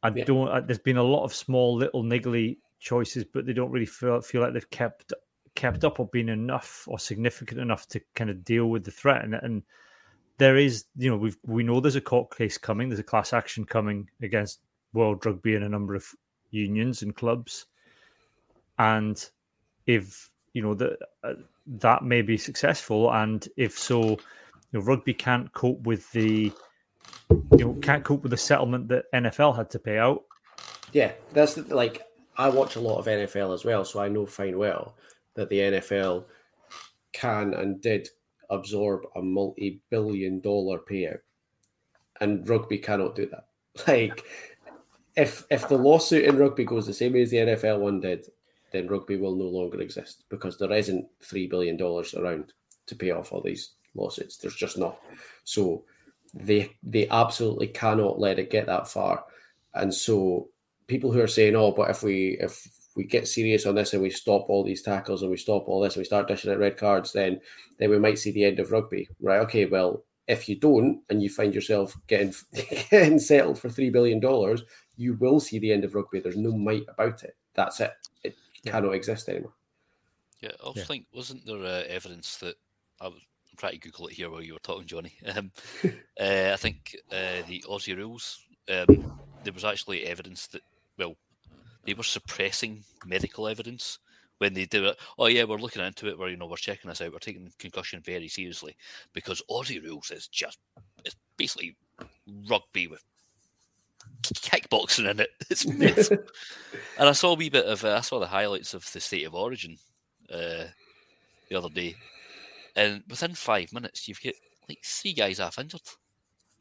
[0.03, 0.25] I yeah.
[0.25, 0.49] don't.
[0.49, 4.21] Uh, there's been a lot of small, little niggly choices, but they don't really feel
[4.21, 5.13] feel like they've kept
[5.55, 9.25] kept up or been enough or significant enough to kind of deal with the threat.
[9.25, 9.63] And, and
[10.39, 12.89] there is, you know, we we know there's a court case coming.
[12.89, 14.61] There's a class action coming against
[14.93, 16.07] World Rugby and a number of
[16.51, 17.67] unions and clubs.
[18.79, 19.31] and
[19.87, 21.35] if you know that uh,
[21.67, 24.19] that may be successful, and if so, you
[24.73, 26.53] know, rugby can't cope with the
[27.31, 30.25] you know can't cope with the settlement that NFL had to pay out.
[30.93, 32.03] Yeah, that's like
[32.37, 34.95] I watch a lot of NFL as well, so I know fine well
[35.35, 36.25] that the NFL
[37.13, 38.09] can and did
[38.51, 41.21] absorb a multi-billion dollar payout,
[42.21, 43.47] and rugby cannot do that.
[43.87, 44.25] Like,
[45.17, 48.27] if if the lawsuit in rugby goes the same way as the NFL one did,
[48.73, 52.53] then rugby will no longer exist because there isn't three billion dollars around
[52.87, 54.37] to pay off all these lawsuits.
[54.37, 54.99] There's just not.
[55.45, 55.85] So
[56.35, 59.25] they they absolutely cannot let it get that far.
[59.75, 60.49] And so
[60.87, 64.03] people who are saying, "Oh, but if we if we get serious on this and
[64.03, 66.59] we stop all these tackles and we stop all this and we start dishing out
[66.59, 67.41] red cards, then
[67.79, 69.41] then we might see the end of rugby." Right?
[69.41, 69.67] Okay.
[69.67, 72.35] Well, if you don't and you find yourself getting
[72.91, 74.63] getting settled for three billion dollars,
[74.97, 76.21] you will see the end of rugby.
[76.21, 77.37] There's no might about it.
[77.55, 77.93] That's it.
[78.25, 78.73] It yeah.
[78.73, 79.55] cannot exist anymore.
[80.41, 80.85] Yeah, I yeah.
[80.85, 82.57] think wasn't there uh, evidence that
[83.01, 83.21] I was
[83.57, 85.15] I'm trying to Google it here while you were talking, Johnny.
[85.35, 85.51] Um,
[86.21, 88.41] uh, I think uh, the Aussie rules.
[88.69, 90.63] Um, there was actually evidence that
[90.99, 91.17] well,
[91.87, 93.99] they were suppressing medical evidence
[94.39, 94.99] when they do it.
[95.19, 96.19] Oh yeah, we're looking into it.
[96.19, 97.13] We're you know we're checking this out.
[97.13, 98.77] We're taking concussion very seriously
[99.13, 100.59] because Aussie rules is just
[101.05, 101.77] it's basically
[102.49, 103.03] rugby with
[104.25, 105.31] kickboxing in it.
[105.51, 106.11] It's, it's
[106.99, 109.25] and I saw a wee bit of uh, I saw the highlights of the state
[109.25, 109.79] of origin
[110.33, 110.65] uh,
[111.49, 111.95] the other day,
[112.75, 114.35] and within five minutes you've got
[114.69, 115.81] like three guys half injured,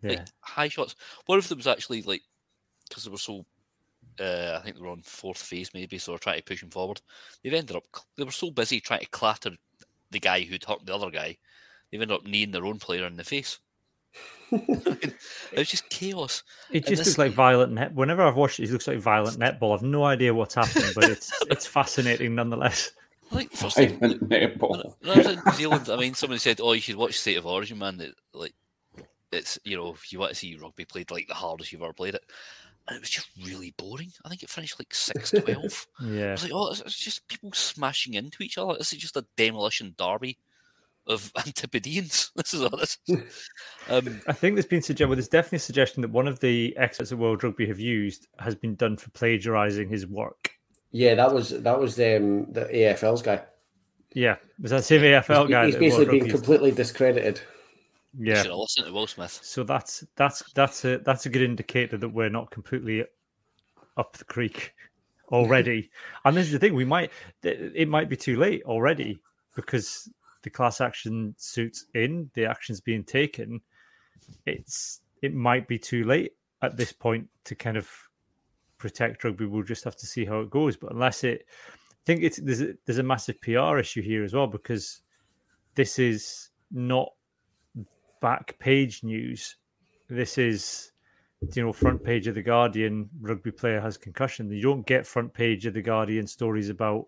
[0.01, 0.09] yeah.
[0.09, 0.95] like high shots.
[1.25, 2.21] One of them was actually like
[2.87, 3.45] because they were so
[4.19, 6.69] uh, I think they were on fourth phase maybe, so they're trying to push him
[6.69, 7.01] forward.
[7.43, 7.83] They've ended up
[8.17, 9.51] they were so busy trying to clatter
[10.11, 11.37] the guy who'd hurt the other guy,
[11.91, 13.59] they've ended up kneeing their own player in the face.
[14.51, 15.13] it
[15.57, 16.43] was just chaos.
[16.71, 17.93] It just looks like violent net.
[17.93, 19.75] Whenever I've watched it, it looks like violent netball.
[19.75, 22.91] I've no idea what's happening, but it's it's fascinating nonetheless.
[23.31, 24.93] Like first thing, netball.
[25.01, 27.37] When I was in New Zealand, I mean, somebody said, "Oh, you should watch State
[27.37, 28.53] of Origin, man." It, like,
[29.31, 31.91] it's you know, if you want to see rugby played like the hardest you've ever
[31.91, 32.23] played it,
[32.87, 34.11] and it was just really boring.
[34.23, 35.87] I think it finished like 6 12.
[36.03, 36.27] yeah.
[36.27, 38.75] I was like, oh, it's, it's, just people smashing into each other.
[38.77, 40.37] This is just a demolition derby
[41.07, 42.31] of Antipodeans.
[42.35, 43.49] This is all this is.
[43.89, 46.75] Um, I think there's been suggested, well, there's definitely a suggestion that one of the
[46.77, 50.51] experts at World Rugby have used has been done for plagiarizing his work.
[50.91, 53.41] Yeah, that was that was um, the AFL's guy.
[54.13, 55.65] Yeah, was that same AFL he's, guy?
[55.65, 57.41] He's basically been completely discredited.
[58.17, 59.39] Yeah, should have listened to Will Smith.
[59.43, 63.03] So that's that's that's a that's a good indicator that we're not completely
[63.97, 64.73] up the creek
[65.31, 65.89] already.
[66.23, 67.11] and this is the thing: we might
[67.43, 69.19] it might be too late already
[69.55, 70.09] because
[70.43, 73.59] the class action suits in, the actions being taken.
[74.45, 77.89] It's it might be too late at this point to kind of
[78.77, 79.45] protect rugby.
[79.45, 80.77] We'll just have to see how it goes.
[80.77, 84.33] But unless it, I think it's there's a, there's a massive PR issue here as
[84.33, 85.01] well because
[85.73, 87.09] this is not
[88.25, 89.55] back page news.
[90.09, 90.93] This is,
[91.53, 93.07] you know, front page of the Guardian.
[93.21, 94.49] Rugby player has concussion.
[94.49, 97.05] You don't get front page of the Guardian stories about,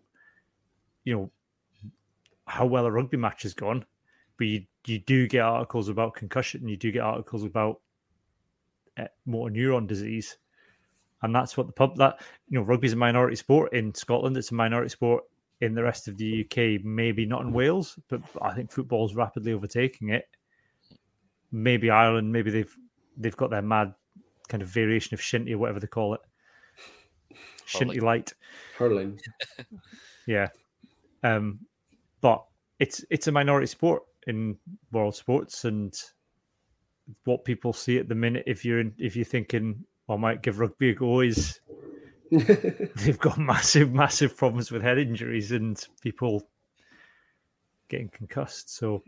[1.06, 1.32] you know,
[2.45, 3.84] how well a rugby match has gone,
[4.38, 6.62] but you you do get articles about concussion.
[6.62, 7.82] And you do get articles about
[8.99, 10.38] uh, motor neuron disease,
[11.23, 14.38] and that's what the pub that you know rugby is a minority sport in Scotland.
[14.38, 15.23] It's a minority sport
[15.62, 19.53] in the rest of the UK, maybe not in Wales, but I think football's rapidly
[19.53, 20.27] overtaking it
[21.51, 22.75] maybe Ireland, maybe they've
[23.17, 23.93] they've got their mad
[24.47, 26.21] kind of variation of shinty or whatever they call it.
[27.67, 28.33] Shinty light.
[28.77, 29.19] Hurling.
[30.27, 30.47] yeah.
[31.23, 31.60] Um
[32.21, 32.43] but
[32.79, 34.57] it's it's a minority sport in
[34.91, 35.99] world sports and
[37.23, 40.43] what people see at the minute if you're in, if you're thinking oh, I might
[40.43, 41.60] give rugby a go is
[42.31, 46.47] they've got massive, massive problems with head injuries and people
[47.89, 48.75] getting concussed.
[48.75, 49.03] So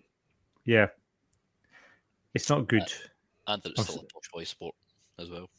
[0.66, 0.88] yeah,
[2.34, 2.84] it's not good.
[3.48, 4.76] And, and it's still a posh boy sport
[5.20, 5.50] as well.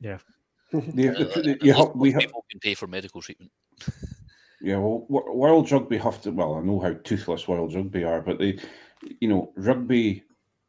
[0.00, 0.18] Yeah.
[0.94, 3.50] yeah, uh, we have, people can pay for medical treatment.
[4.60, 6.32] Yeah, well, World Rugby have to.
[6.32, 8.58] Well, I know how toothless World Rugby are, but they,
[9.20, 10.24] you know, rugby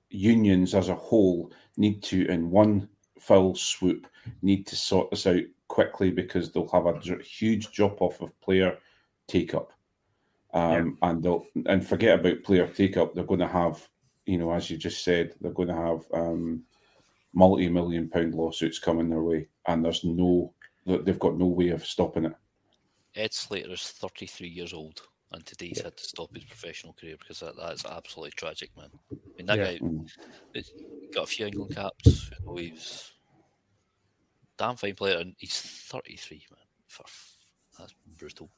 [0.10, 2.88] unions as a whole need to, in one
[3.20, 4.08] foul swoop,
[4.42, 8.78] need to sort this out quickly because they'll have a huge drop off of player
[9.28, 9.74] take up,
[10.54, 11.10] um, yeah.
[11.10, 13.15] and they'll and forget about player take up.
[13.15, 13.88] They're going to have
[14.30, 16.62] you know, as you just said, they're going to have um,
[17.34, 20.54] multi-million pound lawsuits coming their way, and there's no,
[20.86, 22.36] they've got no way of stopping it.
[23.15, 25.86] Ed Slater is 33 years old, and today he's yeah.
[25.86, 28.89] had to stop his professional career because that, that is absolutely tragic, man.
[29.12, 29.65] I mean, that yeah.
[29.65, 30.08] guy mm.
[31.12, 32.30] got a few England caps.
[32.39, 33.12] You know, he's
[34.60, 36.60] damn fine player, and he's 33, man.
[37.80, 38.52] That's brutal.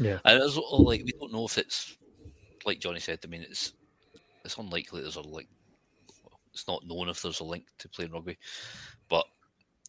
[0.00, 1.96] Yeah, and it's all like we don't know if it's
[2.66, 3.20] like Johnny said.
[3.22, 3.74] I mean, it's
[4.44, 5.48] it's unlikely there's a link.
[6.52, 8.38] It's not known if there's a link to playing rugby,
[9.08, 9.26] but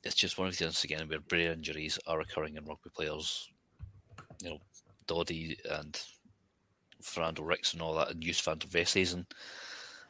[0.04, 3.50] it's just one of the things again where brain injuries are occurring in rugby players.
[4.42, 4.58] You know,
[5.08, 6.00] Doddie and
[7.02, 9.26] Fernando Ricks and all that, and Joost van der Westhuizen,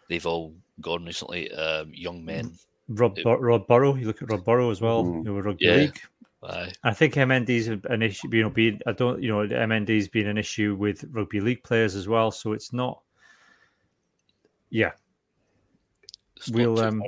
[0.10, 1.52] they've all gone recently.
[1.52, 2.54] Um, young men.
[2.88, 5.04] Rob Bur- Rod Burrow, you look at Rod Burrow as well.
[5.04, 5.26] Mhm.
[5.26, 5.76] You know, rugby Yeah.
[5.76, 6.00] league.
[6.44, 6.72] Aye.
[6.84, 8.30] I think MND's an issue.
[8.32, 11.96] You know, being I don't, you know, MND's been an issue with rugby league players
[11.96, 12.30] as well.
[12.32, 13.02] So it's not.
[14.76, 14.92] Yeah,
[16.38, 17.02] It's We'll, um,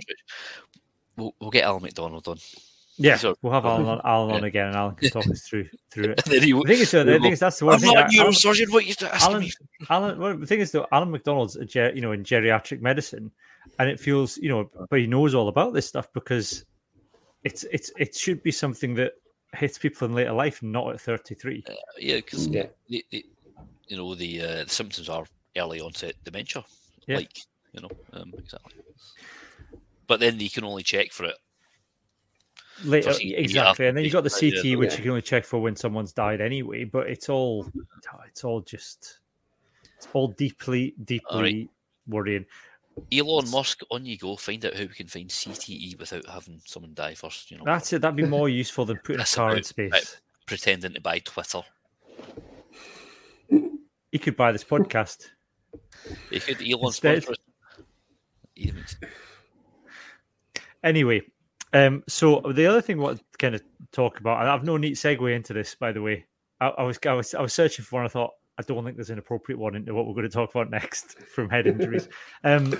[1.17, 2.38] we'll we'll get Alan McDonald on.
[2.97, 3.17] yeah.
[3.23, 4.47] Are- We'll have Alan on, Alan on Yeah.
[4.47, 6.23] again, and Alan can talk us through through it.
[6.25, 7.93] The thing is, though, the thing is that's the one I'm thing.
[7.93, 8.71] not a neurosurgeon.
[8.71, 9.51] What you asking Alan, me?
[9.89, 13.32] Alan, well, the thing is though, Alan McDonald's a ger- you know in geriatric medicine,
[13.80, 16.63] and it feels you know, but he knows all about this stuff because
[17.43, 19.13] it's it's it should be something that
[19.53, 21.63] hits people in later life, not at thirty three.
[21.97, 22.67] Yeah, because Yeah.
[22.88, 23.01] you
[23.97, 25.25] know the, uh, the symptoms are
[25.58, 26.63] early onset dementia.
[27.08, 27.17] Yeah.
[27.17, 27.38] Like
[27.73, 28.82] you know um, exactly.
[30.08, 31.36] But then you can only check for it.
[32.84, 34.75] Later, For exactly, after and then you've got the patient died, CT, yeah.
[34.77, 34.97] which Yeah.
[34.97, 36.84] you can only check for when someone's died anyway.
[36.84, 37.67] But it's all,
[38.27, 39.19] it's all just,
[39.97, 41.69] it's all deeply, deeply
[42.08, 42.45] worrying.
[43.12, 44.36] Elon Musk, on you go.
[44.38, 47.49] Find out how we can find CTE without having someone die first.
[47.51, 48.01] You know, That's it.
[48.01, 50.21] That'd be more useful than putting a That's car in about- space.
[50.45, 51.62] pretending to buy Twitter.
[53.49, 55.27] You could buy this podcast.
[56.32, 57.38] You could Elon Instead- sponsor us.
[57.38, 57.46] Even-
[60.84, 61.22] Anyway,
[61.74, 64.96] um, so the other thing what to kind of talk about, and I've no neat
[64.96, 66.26] segue into this, by the way.
[66.60, 68.06] I, I was I was I was searching for one.
[68.06, 70.50] I thought I don't think there's an appropriate one into what we're going to talk
[70.50, 72.08] about next from head injuries.
[72.43, 72.78] um,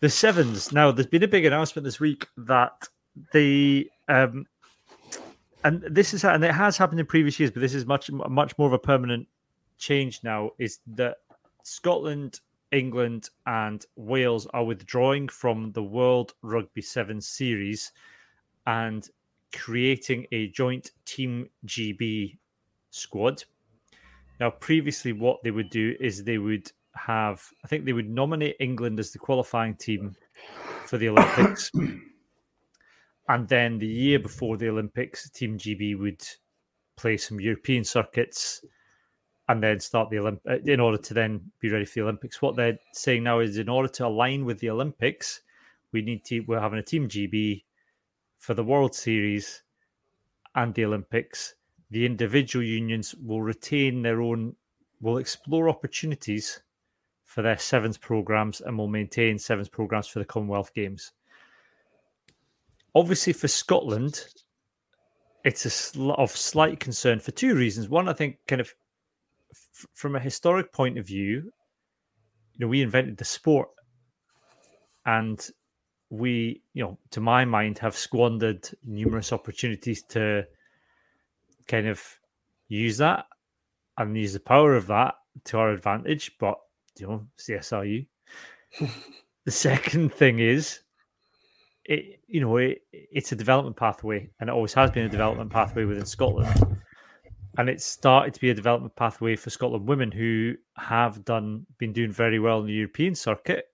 [0.00, 0.72] the sevens.
[0.72, 2.88] Now, there's been a big announcement this week that
[3.32, 4.44] the um,
[5.64, 8.56] and this is and it has happened in previous years, but this is much much
[8.58, 9.26] more of a permanent
[9.78, 10.50] change now.
[10.58, 11.18] Is that
[11.62, 12.40] Scotland,
[12.72, 17.92] England, and Wales are withdrawing from the World Rugby Sevens series
[18.66, 19.08] and
[19.54, 22.36] creating a joint Team GB
[22.90, 23.44] squad.
[24.40, 28.56] Now, previously, what they would do is they would have, I think they would nominate
[28.60, 30.14] England as the qualifying team
[30.86, 31.70] for the Olympics.
[33.28, 36.22] and then the year before the Olympics, Team GB would
[36.96, 38.62] play some European circuits
[39.48, 42.42] and then start the Olymp- uh, in order to then be ready for the Olympics.
[42.42, 45.42] What they're saying now is, in order to align with the Olympics,
[45.92, 47.64] we need to we're having a Team GB
[48.38, 49.62] for the World Series
[50.54, 51.54] and the Olympics.
[51.90, 54.56] The individual unions will retain their own,
[55.00, 56.60] will explore opportunities
[57.22, 61.12] for their sevens programs and will maintain sevens programs for the Commonwealth Games.
[62.94, 64.24] Obviously, for Scotland,
[65.44, 67.88] it's a sl- of slight concern for two reasons.
[67.88, 68.74] One, I think, kind of
[69.52, 71.52] f- from a historic point of view,
[72.54, 73.68] you know, we invented the sport,
[75.04, 75.48] and
[76.10, 80.44] we, you know, to my mind, have squandered numerous opportunities to
[81.66, 82.02] kind of
[82.68, 83.26] use that
[83.98, 86.32] and use the power of that to our advantage.
[86.38, 86.58] But
[86.98, 88.06] you know, CSRU.
[89.44, 90.80] the second thing is,
[91.84, 95.50] it you know, it, it's a development pathway, and it always has been a development
[95.50, 96.75] pathway within Scotland.
[97.58, 101.92] And it's started to be a development pathway for Scotland women who have done been
[101.92, 103.66] doing very well in the European circuit,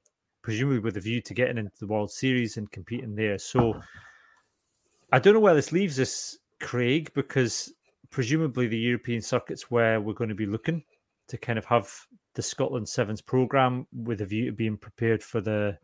[0.43, 3.39] presumably with a view to getting into the World Series and competing there.
[3.39, 3.81] So
[5.11, 7.73] I don't know where this leaves us, Craig, because
[8.11, 10.85] presumably the European circuits where we're going to be looking
[11.29, 11.91] to kind of have
[12.35, 15.77] the Scotland Sevens program with a view to being prepared for the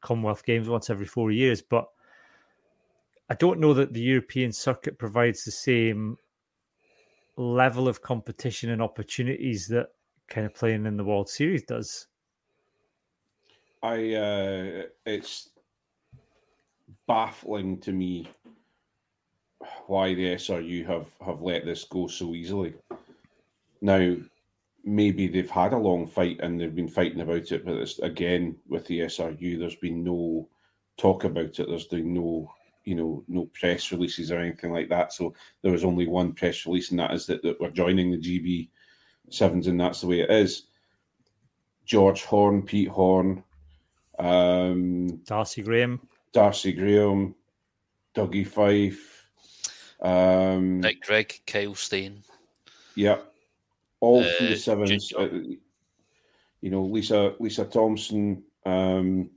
[0.00, 1.62] Commonwealth Games once every four years.
[1.62, 1.86] But
[3.30, 6.16] I don't know that the European circuit provides the same
[7.36, 9.88] level of competition and opportunities that
[10.28, 12.06] kind of playing in the World Series does.
[13.82, 15.50] I uh, it's
[17.06, 18.28] baffling to me
[19.86, 22.74] why the SRU have have let this go so easily.
[23.80, 24.16] Now,
[24.84, 28.56] maybe they've had a long fight and they've been fighting about it, but it's again
[28.68, 30.48] with the SRU, there's been no
[30.96, 31.68] talk about it.
[31.68, 32.50] There's been no
[32.84, 35.12] you know no press releases or anything like that.
[35.12, 38.18] So there was only one press release, and that is that, that we're joining the
[38.18, 38.68] GB
[39.30, 40.64] sevens, and that's the way it is.
[41.84, 43.42] George Horne, Pete Horne,
[44.18, 46.00] um, Darcy Graham,
[46.32, 47.34] Darcy Graham,
[48.14, 49.28] Dougie Fife,
[50.00, 52.22] um, Nick Grigg, Kyle Steyn.
[52.94, 53.18] yeah,
[54.00, 55.12] all Uh, through the sevens.
[55.12, 55.28] Uh,
[56.60, 58.42] you know, Lisa Lisa Thomson.
[58.64, 59.30] Um,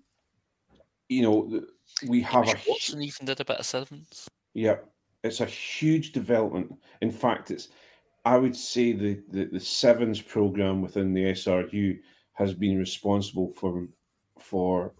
[1.09, 1.63] you know, th-
[2.07, 4.27] we have a Watson even did a bit of sevens.
[4.53, 4.77] Yeah,
[5.23, 6.73] it's a huge development.
[7.01, 7.69] In fact, it's
[8.25, 11.97] I would say the, the, the sevens program within the SRU
[12.33, 13.87] has been responsible for
[14.39, 14.93] for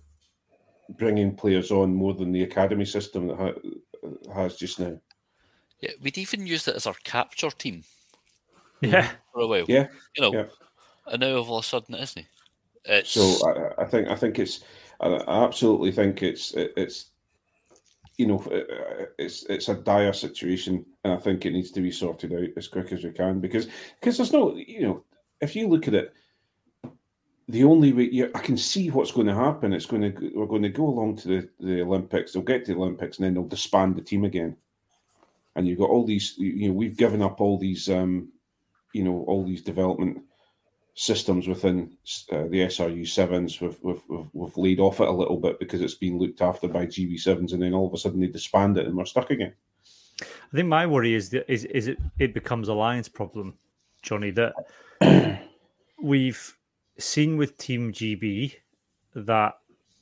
[0.98, 4.98] bringing players on more than the academy system that ha- has just now.
[5.82, 7.84] Yeah, we'd even used it as our capture team.
[8.82, 9.16] Yeah, mm-hmm.
[9.34, 9.66] for a while.
[9.68, 10.46] Yeah, you know, yeah.
[11.08, 12.26] and now all of a sudden isn't
[12.86, 13.12] It's...
[13.12, 14.64] So I, I, think I think it's
[15.00, 17.12] I absolutely think it's it's
[18.18, 18.44] you know
[19.20, 22.68] it's it's a dire situation, and I think it needs to be sorted out as
[22.68, 23.68] quick as we can because
[24.00, 25.04] because there's no you know
[25.42, 26.14] if you look at it
[27.50, 30.46] the only way you, I can see what's going to happen, it's going to we're
[30.46, 32.34] going to go along to the, the Olympics.
[32.34, 34.56] They'll get to the Olympics and then they'll disband the team again.
[35.56, 38.30] And you've got all these, you know, we've given up all these, um,
[38.94, 40.22] you know, all these development
[41.00, 41.92] systems within
[42.32, 43.62] uh, the SRU sevens.
[43.62, 46.68] We've, we've, we've, we've laid off it a little bit because it's been looked after
[46.68, 49.30] by GB sevens, and then all of a sudden they disband it and we're stuck
[49.30, 49.54] again.
[50.22, 53.54] I think my worry is that is is it it becomes a Lions problem,
[54.02, 54.32] Johnny.
[54.32, 54.56] That
[56.02, 56.58] we've
[56.98, 58.56] seen with Team GB
[59.14, 59.54] that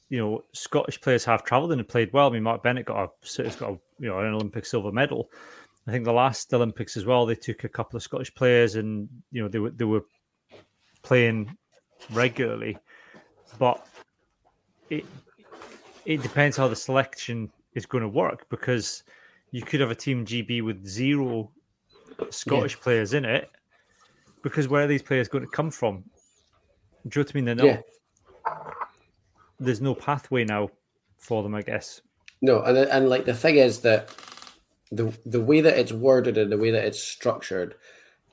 [0.08, 2.30] you know Scottish players have travelled and have played well.
[2.30, 5.30] I mean, Mark Bennett got a has got a, you know an Olympic silver medal.
[5.88, 9.10] I think the last Olympics as well, they took a couple of Scottish players and
[9.34, 10.06] you know they were they were
[11.06, 11.56] playing
[12.12, 12.78] regularly,
[13.58, 13.88] but
[14.90, 15.06] it
[16.06, 19.04] it depends how the selection is going to work because
[19.52, 21.50] you could have a team GB with zero
[22.30, 22.84] Scottish yeah.
[22.84, 23.50] players in it
[24.44, 26.04] because where are these players going to come from?
[27.08, 27.46] Do you know what I mean?
[27.46, 27.82] They're not, yeah.
[29.60, 30.70] There's no pathway now
[31.18, 32.02] for them, I guess.
[32.42, 34.10] No, and and like the thing is that
[34.92, 37.76] the the way that it's worded and the way that it's structured,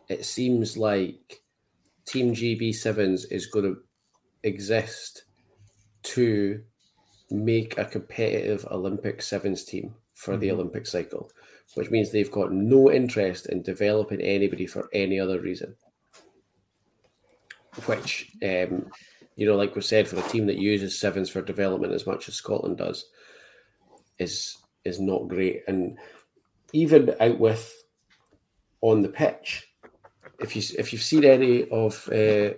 [0.09, 1.42] it seems like
[2.07, 3.81] Team GB Sevens is going to
[4.43, 5.25] exist
[6.03, 6.63] to
[7.31, 10.41] make a competitive Olympic Sevens team for mm-hmm.
[10.41, 11.31] the Olympic cycle,
[11.75, 15.75] which means they've got no interest in developing anybody for any other reason
[17.87, 18.91] which um,
[19.37, 22.29] you know, like we said, for a team that uses sevens for development as much
[22.29, 23.07] as Scotland does,
[24.19, 25.63] is is not great.
[25.67, 25.99] And
[26.73, 27.73] even out with
[28.83, 29.72] on the pitch,
[30.39, 32.55] if you if you've seen any of uh,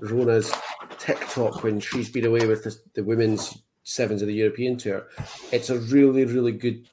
[0.00, 0.52] Rona's
[0.98, 5.08] TikTok when she's been away with the, the women's sevens of the European Tour,
[5.50, 6.88] it's a really really good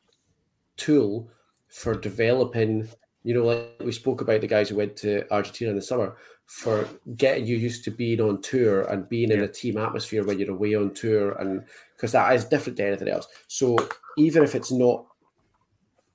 [0.78, 1.30] tool
[1.70, 2.88] for developing.
[3.24, 6.16] You know, like we spoke about the guys who went to Argentina in the summer
[6.50, 9.36] for getting you used to being on tour and being yeah.
[9.36, 11.64] in a team atmosphere when you're away on tour and
[11.96, 13.78] because that is different to anything else so
[14.18, 15.06] even if it's not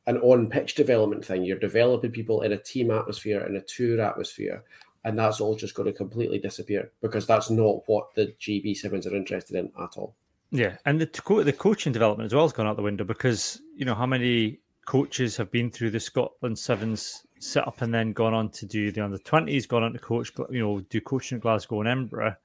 [0.07, 4.01] an on pitch development thing you're developing people in a team atmosphere in a tour
[4.01, 4.63] atmosphere
[5.05, 9.07] and that's all just going to completely disappear because that's not what the gb sevens
[9.07, 10.15] are interested in at all
[10.51, 13.85] yeah and the, the coaching development as well has gone out the window because you
[13.85, 18.35] know how many coaches have been through the scotland sevens set up and then gone
[18.35, 21.43] on to do the under twenties, gone on to coach, you know, do coaching at
[21.43, 22.37] Glasgow and Edinburgh.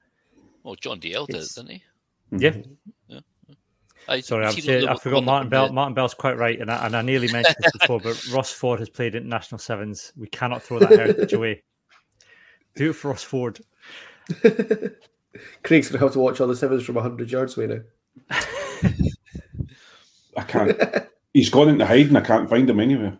[0.62, 1.82] Well, John Dalziel did, didn't he?
[2.32, 2.56] Yeah.
[3.08, 3.20] yeah.
[4.08, 5.72] I, Sorry, I'm saying, I forgot Martin Bell.
[5.72, 8.80] Martin Bell's quite right, and I, and I nearly mentioned this before, but Ross Ford
[8.80, 10.12] has played international sevens.
[10.16, 11.62] We cannot throw that heritage away.
[12.74, 13.60] Do it for Ross Ford.
[15.62, 18.38] Craig's going to have to watch all the sevens from 100 yards away now.
[20.36, 20.78] I can't.
[21.32, 22.16] He's gone into hiding.
[22.16, 23.18] I can't find him anywhere.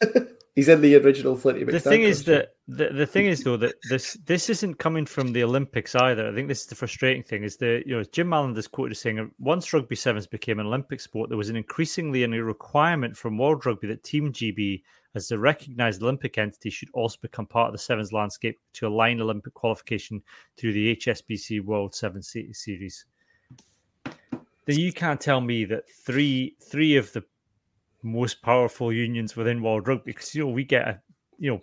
[0.54, 3.74] He's in the original Flinty The thing is that the, the thing is though that
[3.88, 6.28] this this isn't coming from the Olympics either.
[6.28, 8.92] I think this is the frustrating thing is that you know Jim Mallon is quoted
[8.92, 13.16] as saying once rugby sevens became an Olympic sport, there was an increasingly a requirement
[13.16, 14.82] from World Rugby that Team GB
[15.14, 19.22] as the recognised Olympic entity should also become part of the sevens landscape to align
[19.22, 20.22] Olympic qualification
[20.56, 23.06] to the HSBC World Seven Series.
[24.04, 27.24] Then you can't tell me that three three of the
[28.02, 31.00] most powerful unions within World Rugby because you know we get a
[31.38, 31.60] you know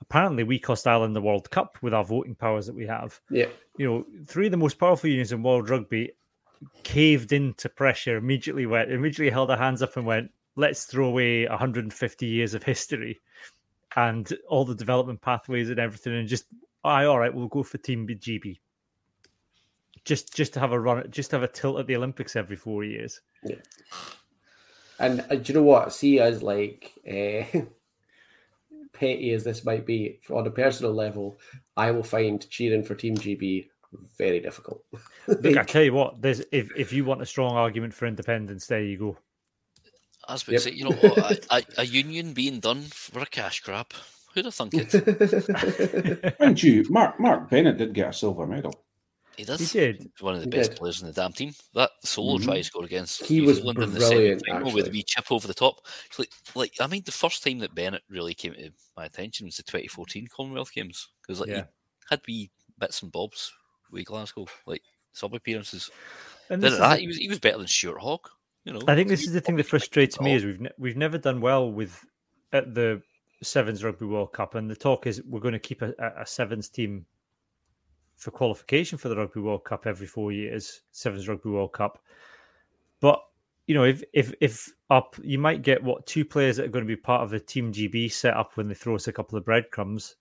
[0.00, 3.20] apparently we cost Ireland the World Cup with our voting powers that we have.
[3.30, 3.46] Yeah,
[3.76, 6.12] you know three of the most powerful unions in World Rugby
[6.82, 8.66] caved into pressure immediately.
[8.66, 13.20] Went immediately held their hands up and went, "Let's throw away 150 years of history
[13.96, 16.46] and all the development pathways and everything, and just
[16.84, 18.60] aye, all right, we'll go for Team GB."
[20.04, 22.56] Just, just to have a run, just to have a tilt at the Olympics every
[22.56, 23.20] four years.
[23.44, 23.56] Yeah.
[24.98, 25.92] And uh, do you know what?
[25.92, 27.44] See, as like uh,
[28.92, 31.38] petty as this might be, on a personal level,
[31.76, 33.68] I will find cheering for Team GB
[34.18, 34.84] very difficult.
[35.26, 38.66] Look, I tell you what, there's if if you want a strong argument for independence,
[38.66, 39.16] there you go.
[40.28, 40.60] I was yep.
[40.60, 43.92] say, you know, a, a, a, union being done for a cash grab.
[44.32, 46.40] Who'd have thunk it?
[46.40, 48.81] Mind you, Mark Mark Bennett did get a silver medal.
[49.36, 49.60] He does.
[49.72, 50.10] He did.
[50.20, 50.78] One of the He best did.
[50.78, 51.54] players in the damn team.
[51.74, 52.44] That solo Mhm.
[52.44, 55.02] try he scored against He New was Zealand in the brilliant, semi-final with a wee
[55.02, 55.86] chip over the top.
[56.18, 59.56] Like, like I mean, the first time that Bennett really came to my attention was
[59.56, 61.62] the 2014 Commonwealth Games because like Yeah.
[61.62, 61.62] he
[62.10, 63.52] had wee bits and bobs
[63.90, 65.90] with Glasgow, like sub appearances.
[66.50, 68.28] And Then this at is that, the- he was he was better than Stuart Hogg.
[68.64, 70.96] You know, I think this is the thing that frustrates me is we've ne- we've
[70.96, 72.04] never done well with
[72.52, 73.02] at the
[73.42, 76.26] sevens rugby World Cup, and the talk is we're going to keep a, a a
[76.26, 77.06] sevens team
[78.22, 81.98] for qualification for the Rugby World Cup every four years, sevens Rugby World Cup.
[83.00, 83.20] But
[83.66, 86.84] you know, if if if up, you might get what two players that are going
[86.84, 89.44] to be part of the Team GB setup when they throw us a couple of
[89.44, 90.14] breadcrumbs,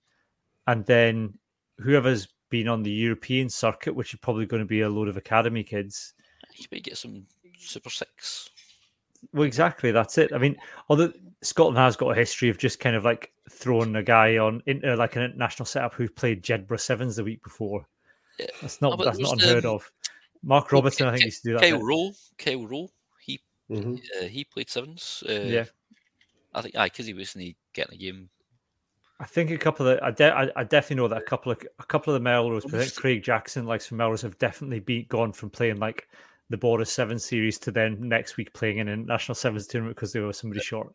[0.66, 1.38] and then
[1.78, 5.16] whoever's been on the European circuit, which is probably going to be a load of
[5.16, 6.16] academy kids.
[6.56, 7.28] you might get some
[7.60, 8.50] Super Six.
[9.32, 9.92] Well, exactly.
[9.92, 10.34] That's it.
[10.34, 10.58] I mean,
[10.90, 14.64] although Scotland has got a history of just kind of like throwing a guy on
[14.66, 17.88] into uh, like an international setup who played Jedburgh Sevens the week before.
[18.42, 18.48] Yeah.
[18.62, 19.92] That's not that's not unheard um, of.
[20.44, 21.62] Mark Robertson, I think, Ke- used to do that.
[21.62, 21.86] Kyle bit.
[21.86, 22.90] Rowe, Kyle Rowe,
[23.20, 25.24] he hmm uh, he played sevens.
[25.28, 25.66] Uh, Yeah,
[26.54, 28.30] I think aye, because he wasn't getting a game.
[29.20, 31.62] I think a couple of I, de- I, I definitely know that a couple of
[31.78, 34.80] a couple of the Melrose, but I think Craig Jackson, like some Melrose, have definitely
[34.80, 36.08] been gone from playing like
[36.50, 40.12] the Border Seven series to then next week playing in a national sevens tournament because
[40.12, 40.94] they were somebody short.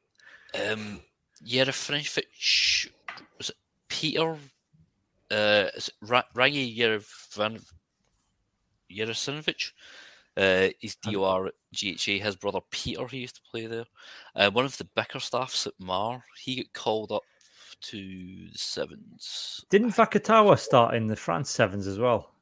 [0.69, 1.01] Um,
[1.45, 2.91] Yerofinovic,
[3.39, 3.57] was it
[3.89, 4.37] Peter?
[5.31, 7.61] Uh, is it Ra- Rangi Yerovan
[8.91, 9.73] Yerosinovic?
[10.37, 12.23] Uh, he's DOR at GHA.
[12.23, 13.87] His brother Peter, he used to play there.
[14.35, 17.23] Uh, one of the Bickerstaffs at Marr, he got called up
[17.83, 17.97] to
[18.53, 19.65] the sevens.
[19.71, 22.33] Didn't Vakatawa start in the France sevens as well?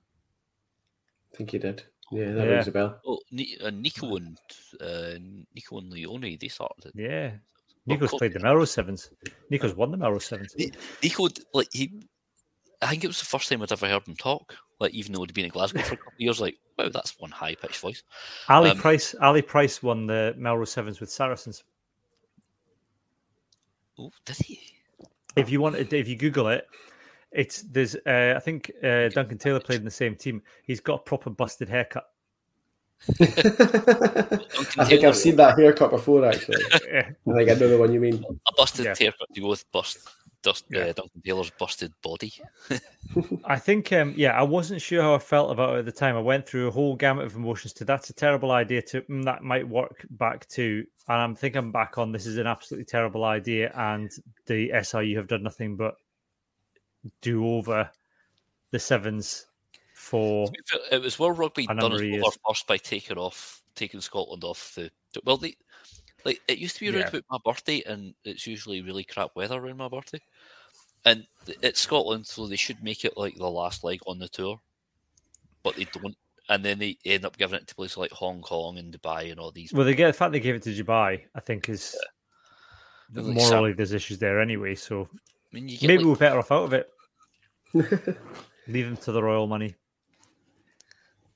[1.32, 1.85] I think he did.
[2.12, 2.53] Yeah, that Yeah.
[2.55, 3.01] rings a bell.
[3.07, 4.39] Oh, Ni- uh, Nico and
[4.80, 5.14] uh,
[5.55, 6.87] Nico and Leone, they started.
[6.87, 6.93] it.
[6.97, 7.32] Yeah.
[7.87, 9.11] Nico's Col- played the Melrose Sevens.
[9.51, 10.55] Nico's won the Melrose Sevens.
[10.57, 10.72] Ni-
[11.03, 11.93] Nico, like he,
[12.85, 14.55] I think it was the first time I'd ever heard him talk.
[14.78, 17.18] Like even though he'd been in Glasgow for a couple of years, like wow, that's
[17.18, 18.03] one high pitched voice.
[18.49, 21.64] Ali Um, Price Ali Price won the Melrose Sevens with Saracens.
[23.99, 24.61] Oh, did he?
[25.37, 26.66] If you want if you Google it,
[27.32, 30.43] it's there's uh, I think uh, Duncan Taylor played in the same team.
[30.64, 32.05] He's got a proper busted haircut.
[33.20, 36.62] I think I've seen that haircut before, actually.
[36.90, 37.11] Yeah.
[37.28, 38.24] I think I know the one you mean.
[38.48, 38.94] A busted Yeah.
[38.98, 39.98] haircut to go with bust,
[40.42, 40.80] dust, Yeah.
[40.82, 42.32] uh, Duncan Taylor's busted body.
[43.44, 46.16] I think um, yeah, I wasn't sure how I felt about it at the time.
[46.16, 49.24] I went through a whole gamut of emotions to that's a terrible idea to mm,
[49.24, 52.86] that might work back to and I'm thinking I'm back on this is an absolutely
[52.86, 54.11] terrible idea and
[54.46, 55.96] the SRU have done nothing but
[57.20, 57.90] do over
[58.70, 59.46] the sevens
[60.05, 60.50] for
[60.92, 64.74] It was World Rugby done number us over first by taking off, taking Scotland off
[64.74, 64.90] the.
[65.24, 65.57] Well, they
[66.24, 67.18] like it used to be around Yeah.
[67.20, 70.20] about my birthday, and it's usually really crap weather around my birthday.
[71.07, 71.26] And
[71.62, 74.61] it's Scotland, so they should make it like the last leg on the tour,
[75.62, 76.16] but they don't.
[76.50, 79.40] And then they end up giving it to places like Hong Kong and Dubai and
[79.40, 79.72] all these.
[79.72, 81.96] Well, they get the fact they gave it to Dubai, I think, is
[83.14, 84.74] Like Sam- morally there's issues there anyway.
[84.74, 85.16] So I
[85.52, 86.90] mean, you get maybe like, we're better off out of it.
[88.68, 89.74] Leave them to the royal money.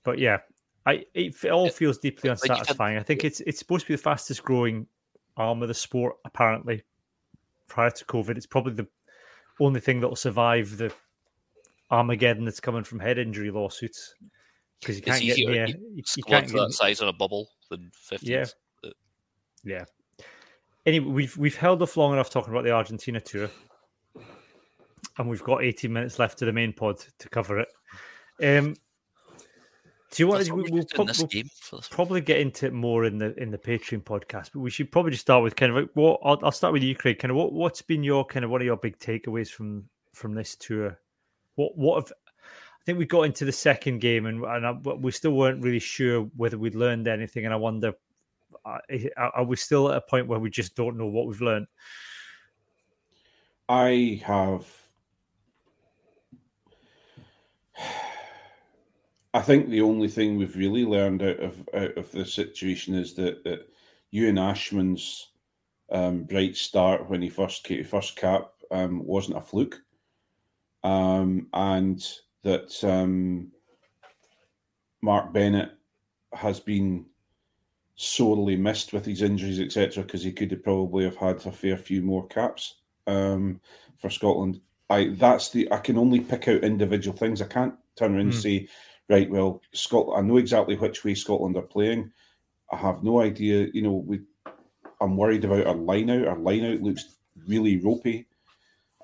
[0.04, 0.38] But yeah,
[0.86, 2.98] I it, it all feels deeply unsatisfying.
[2.98, 4.86] I think it's it's supposed to be the fastest growing
[5.36, 6.16] arm of the sport.
[6.24, 6.82] Apparently,
[7.66, 8.86] prior to COVID, it's probably the
[9.60, 10.92] only thing that will survive the
[11.90, 14.14] Armageddon that's coming from head injury lawsuits
[14.80, 15.66] because you can't get near.
[15.66, 18.30] You, you can't get that size on a bubble than 15.
[18.30, 18.44] Yeah.
[19.64, 19.84] Yeah.
[20.86, 23.50] Anyway, we've we've held off long enough talking about the Argentina tour,
[25.18, 27.68] and we've got 18 minutes left to the main pod to cover it.
[28.42, 28.74] Um,
[30.10, 30.46] do you want?
[30.46, 31.88] To we, will doing we'll game for this.
[31.88, 35.10] probably get into it more in the in the Patreon podcast, but we should probably
[35.10, 37.18] just start with kind of like what I'll, I'll start with you, Craig.
[37.18, 39.84] Kind of what what's been your kind of what are your big takeaways from
[40.14, 40.98] from this tour?
[41.56, 45.02] What what have I think we got into the second game and and I, but
[45.02, 47.92] we still weren't really sure whether we'd learned anything, and I wonder
[48.64, 48.78] uh,
[49.16, 51.66] are are we still at a point where we just don't know what we've learned?
[53.68, 54.66] I have.
[59.34, 63.14] I think the only thing we've really learned out of out of the situation is
[63.14, 63.68] that that
[64.10, 65.30] Ewan Ashman's
[65.92, 69.80] um, bright start when he first came, first cap um, wasn't a fluke,
[70.82, 72.06] um, and
[72.42, 73.52] that um,
[75.02, 75.70] Mark Bennett
[76.32, 77.06] has been
[77.96, 81.76] sorely missed with his injuries, etc., because he could have probably have had a fair
[81.76, 82.76] few more caps
[83.06, 83.60] um,
[83.98, 84.60] for Scotland.
[84.90, 87.42] I that's the I can only pick out individual things.
[87.42, 88.40] I can't turn around and Hmm.
[88.40, 88.68] say,
[89.08, 90.18] right, well, Scotland.
[90.18, 92.12] I know exactly which way Scotland are playing.
[92.72, 93.68] I have no idea.
[93.72, 94.20] You know, we.
[95.00, 96.26] I'm worried about our line out.
[96.26, 98.26] Our line out looks really ropey,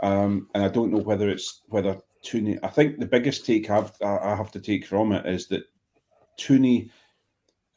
[0.02, 2.58] um, and I don't know whether it's whether Tooney.
[2.62, 5.64] I think the biggest take I've, I have to take from it is that
[6.38, 6.90] Tooney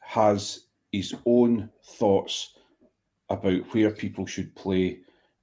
[0.00, 2.54] has his own thoughts
[3.28, 5.00] about where people should play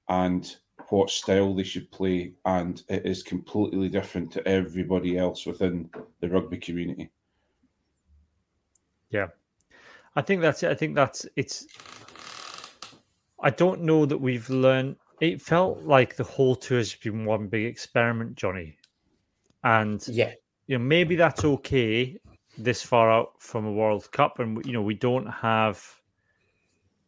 [0.09, 0.55] and
[0.89, 6.29] what style they should play, and it is completely different to everybody else within the
[6.29, 7.09] rugby community.
[9.09, 9.27] Yeah,
[10.15, 10.71] I think that's it.
[10.71, 11.67] I think that's it's.
[13.39, 14.95] I don't know that we've learned.
[15.21, 18.77] It felt like the whole tour has been one big experiment, Johnny,
[19.63, 20.33] and yeah,
[20.67, 22.17] you know maybe that's okay
[22.57, 25.83] this far out from a World Cup, and you know we don't have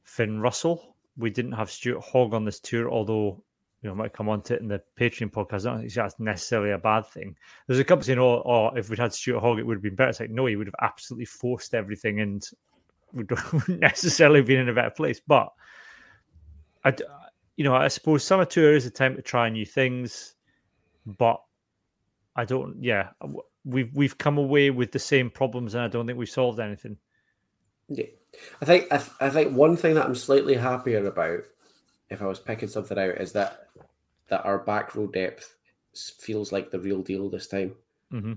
[0.04, 0.96] Finn Russell.
[1.18, 3.44] We didn't have Stuart Hogg on this tour, although
[3.88, 5.62] you know, might come on to it in the Patreon podcast.
[5.66, 7.38] I don't think that's necessarily a bad thing.
[7.68, 9.96] There's a couple saying, oh, oh, if we'd had Stuart Hogg, it would have been
[9.96, 10.10] better.
[10.10, 12.46] It's like, no, he would have absolutely forced everything and
[13.14, 13.32] would
[13.70, 15.22] necessarily been in a better place.
[15.26, 15.54] But,
[16.84, 16.96] I,
[17.56, 20.36] you know, I suppose summer tour is a time to try new things,
[21.06, 21.42] but
[22.36, 23.12] I don't, yeah,
[23.64, 26.98] we've, we've come away with the same problems and I don't think we've solved anything.
[27.88, 28.08] Yeah.
[28.62, 31.46] I think, I, I think one thing that I'm slightly happier about
[32.10, 33.68] if I was picking something out, is that
[34.30, 35.56] that our back row depth
[36.20, 37.76] feels like the real deal this time.
[38.12, 38.34] Mm-hmm.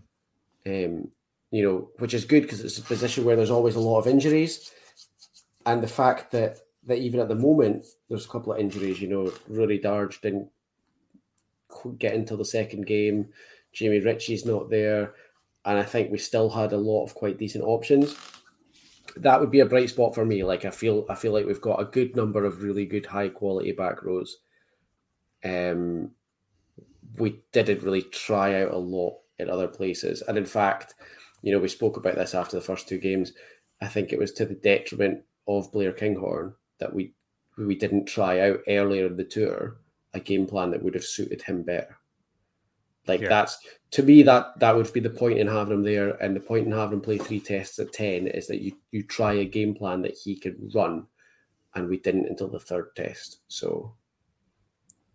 [0.67, 1.09] Um,
[1.51, 4.07] you know, which is good because it's a position where there's always a lot of
[4.07, 4.71] injuries,
[5.67, 9.01] and the fact that that even at the moment there's a couple of injuries.
[9.01, 10.49] You know, Rory Darge didn't
[11.99, 13.29] get into the second game.
[13.73, 15.15] Jamie Ritchie's not there,
[15.65, 18.17] and I think we still had a lot of quite decent options
[19.17, 20.45] that would be a bright spot for me.
[20.45, 23.29] Like I feel, I feel like we've got a good number of really good, high
[23.29, 24.39] quality back rows.
[25.45, 26.11] Um,
[27.17, 30.95] we didn't really try out a lot in other places, and in fact,
[31.43, 33.33] you know, we spoke about this after the first two games.
[33.81, 37.15] I think it was to the detriment of Blair Kinghorn that we
[37.57, 39.77] we didn't try out earlier in the tour
[40.15, 41.97] a game plan that would have suited him better.
[43.11, 43.29] Like yeah.
[43.29, 43.59] that's
[43.91, 46.65] to me that that would be the point in having him there, and the point
[46.67, 49.75] in having him play three tests at ten is that you you try a game
[49.75, 51.09] plan that he could run,
[51.75, 53.41] and we didn't until the third test.
[53.49, 53.97] So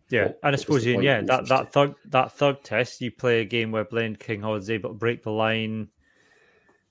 [0.10, 3.40] yeah, what, and I suppose Ian, yeah, that, that third that third test, you play
[3.40, 5.88] a game where Blair Kinghorn's able to break the line,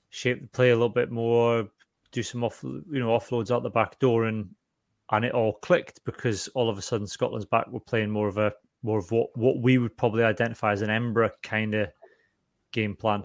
[0.08, 1.68] shape the play a little bit more,
[2.12, 4.48] do some off you know offloads out the back door, and
[5.10, 8.38] and it all clicked because all of a sudden Scotland's back were playing more of
[8.38, 8.54] a
[8.84, 11.88] more of what, what we would probably identify as an Embra kind of
[12.70, 13.24] game plan.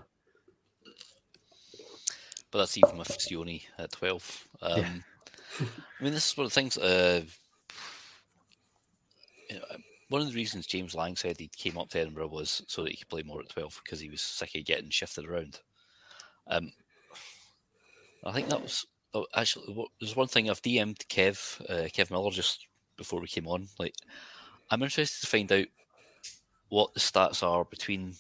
[2.49, 4.47] But that's even with Sione at 12.
[4.61, 4.87] Um, yeah.
[5.59, 6.77] I mean, this is one of the things.
[6.77, 7.21] Uh,
[10.07, 12.91] one of the reasons James Lang said he came up to Edinburgh was so that
[12.91, 15.59] he could play more at 12 because he was sick of getting shifted around.
[16.47, 16.71] Um,
[18.23, 22.31] I think that was oh, actually there's one thing I've DM'd Kev, uh, Kev Miller
[22.31, 22.65] just
[22.97, 23.67] before we came on.
[23.77, 23.93] Like,
[24.71, 25.67] I'm interested to find out
[26.69, 28.15] what the stats are between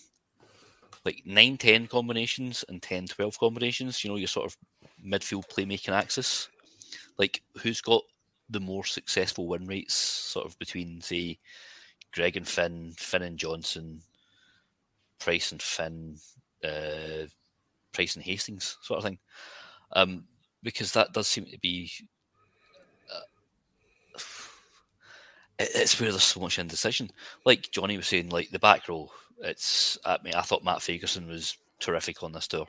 [1.05, 4.57] like 9 10 combinations and 10 12 combinations, you know, your sort of
[5.05, 6.49] midfield playmaking axis.
[7.17, 8.03] Like, who's got
[8.49, 11.37] the more successful win rates, sort of between, say,
[12.13, 14.01] Greg and Finn, Finn and Johnson,
[15.19, 16.17] Price and Finn,
[16.63, 17.27] uh,
[17.91, 19.19] Price and Hastings, sort of thing.
[19.93, 20.25] Um,
[20.63, 21.91] because that does seem to be
[25.59, 27.11] it's where there's so much indecision.
[27.45, 29.97] Like Johnny was saying, like the back row, it's.
[30.05, 32.67] I mean, I thought Matt Fagerson was terrific on this tour.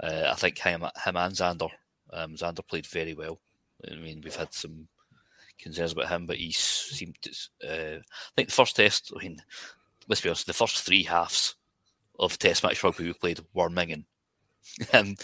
[0.00, 1.70] Uh, I think him, him and Zander,
[2.12, 3.40] um, Zander played very well.
[3.90, 4.86] I mean, we've had some
[5.58, 7.30] concerns about him, but he seemed to.
[7.64, 9.12] Uh, I think the first test.
[9.14, 9.42] I mean,
[10.08, 11.56] let's be honest, the first three halves
[12.18, 14.04] of Test match rugby we played were minging.
[14.92, 15.16] um,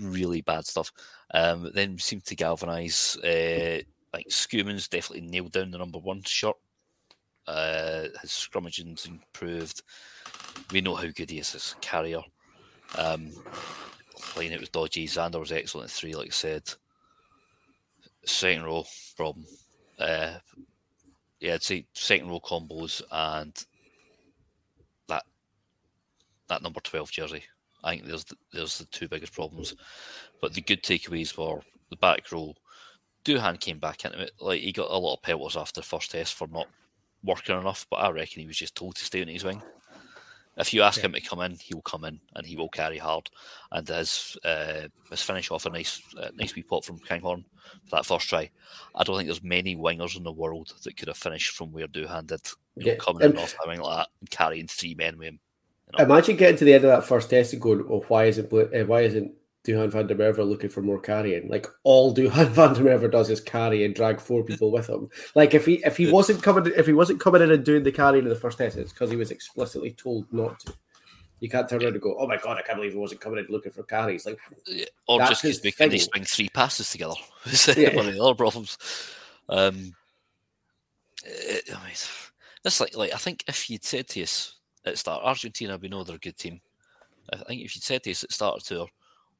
[0.00, 0.92] really bad stuff.
[1.32, 3.16] Um, then seemed to galvanise.
[3.18, 3.80] Uh,
[4.14, 6.56] like Schoeman's definitely nailed down the number one shot.
[7.48, 9.82] Uh, his scrummaging's improved.
[10.70, 12.20] We know how good he is as a carrier.
[12.96, 13.32] Um,
[14.16, 15.08] playing it with dodgy.
[15.08, 16.62] Zander was excellent at three, like I said.
[18.24, 18.84] Second row
[19.16, 19.46] problem.
[19.98, 20.34] Uh,
[21.40, 23.52] yeah, I'd say second row combos and
[25.08, 25.24] that
[26.48, 27.42] that number twelve jersey.
[27.82, 29.74] I think there's the, there's the two biggest problems.
[30.40, 31.60] But the good takeaways were
[31.90, 32.54] the back row
[33.24, 34.32] Duhan came back into it.
[34.40, 36.68] Like he got a lot of pelters after the first test for not
[37.22, 39.62] working enough, but I reckon he was just told to stay on his wing.
[40.56, 41.06] If you ask yeah.
[41.06, 43.28] him to come in, he will come in and he will carry hard.
[43.72, 47.44] And as uh, as finish off a nice uh, nice wee pot from Kinghorn
[47.86, 48.50] for that first try.
[48.94, 51.88] I don't think there's many wingers in the world that could have finished from where
[51.88, 52.40] Duhan did.
[52.76, 52.98] You know, yeah.
[52.98, 55.40] coming um, in off a wing like that and carrying three men with him.
[55.92, 56.04] You know?
[56.04, 58.84] Imagine getting to the end of that first test and going, "Oh, why isn't uh,
[58.84, 59.32] why isn't
[59.64, 61.48] Duhan van der Merwe looking for more carrying.
[61.48, 65.08] Like all Duhan van der Merwe does is carry and drag four people with him.
[65.34, 67.92] Like if he if he wasn't coming if he wasn't coming in and doing the
[67.92, 70.74] carrying in the first test, it's because he was explicitly told not to.
[71.40, 73.38] You can't turn around and go, "Oh my god, I can't believe he wasn't coming
[73.38, 74.38] in looking for carries." Like,
[75.08, 77.14] or just because they can swing three passes together.
[77.76, 77.94] yeah.
[77.94, 78.78] One of the other problems.
[79.48, 79.94] Um,
[81.24, 81.94] it, I mean,
[82.62, 86.04] that's like like I think if you'd said to us at start, Argentina, we know
[86.04, 86.60] they're a good team.
[87.32, 88.88] I think if you'd said to us at start of tour,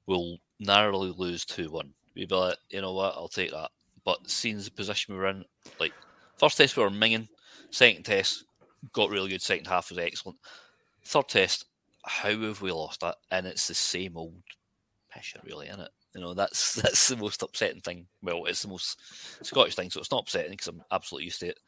[0.06, 1.92] we'll narrowly lose 2 1.
[2.14, 3.70] We'd be like, you know what, I'll take that.
[4.04, 5.44] But seeing the position we were in,
[5.80, 5.92] like,
[6.36, 7.28] first test we were minging,
[7.70, 8.44] second test
[8.92, 10.38] got really good, second half was excellent.
[11.04, 11.66] Third test,
[12.04, 13.16] how have we lost that?
[13.30, 14.42] And it's the same old
[15.12, 15.90] picture, really, isn't it?
[16.14, 18.06] You know, that's that's the most upsetting thing.
[18.22, 19.00] Well, it's the most
[19.44, 21.60] Scottish thing, so it's not upsetting because I'm absolutely used to it.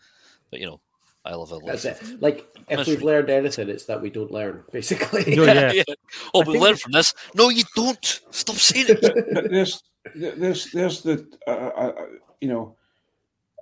[0.51, 0.81] But you know,
[1.27, 1.63] I love it.
[1.67, 2.21] That's it.
[2.21, 2.95] Like if Mystery.
[2.95, 4.63] we've learned anything, it's that we don't learn.
[4.73, 5.37] Basically.
[5.37, 5.73] No, yeah.
[5.73, 5.83] yeah.
[6.35, 7.13] Oh, we learn from this.
[7.35, 8.21] No, you don't.
[8.31, 9.51] Stop saying it.
[9.51, 9.83] there's,
[10.15, 12.07] there's, there's the, uh, uh, uh,
[12.41, 12.77] you know,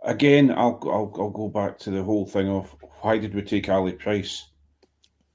[0.03, 3.69] again, I'll, I'll, I'll go back to the whole thing of why did we take
[3.69, 4.51] Ali Price?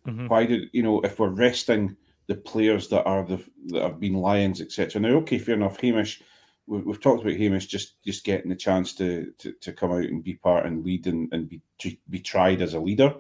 [0.08, 0.28] Mm-hmm.
[0.28, 1.96] Why did you know if we're resting
[2.28, 5.02] the players that are the that have been lions, etc.
[5.02, 5.80] Now, okay, fair enough.
[5.82, 6.22] Hamish
[6.70, 10.04] we've, we've talked about Hamish just just getting the chance to to, to come out
[10.04, 11.62] and be part and lead and, and be
[12.10, 13.14] be tried as a leader.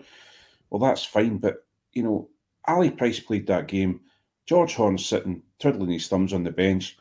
[0.69, 2.29] Well, that's fine, but you know,
[2.67, 4.01] Ali Price played that game.
[4.45, 6.97] George Horne sitting twiddling his thumbs on the bench.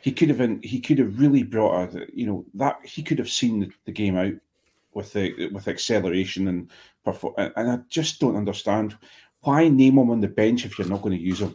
[0.00, 3.18] He could have been, he could have really brought a you know that he could
[3.18, 4.34] have seen the, the game out
[4.94, 6.70] with the with acceleration and
[7.04, 7.34] perform.
[7.36, 8.96] And I just don't understand
[9.42, 11.54] why name him on the bench if you're not going to use him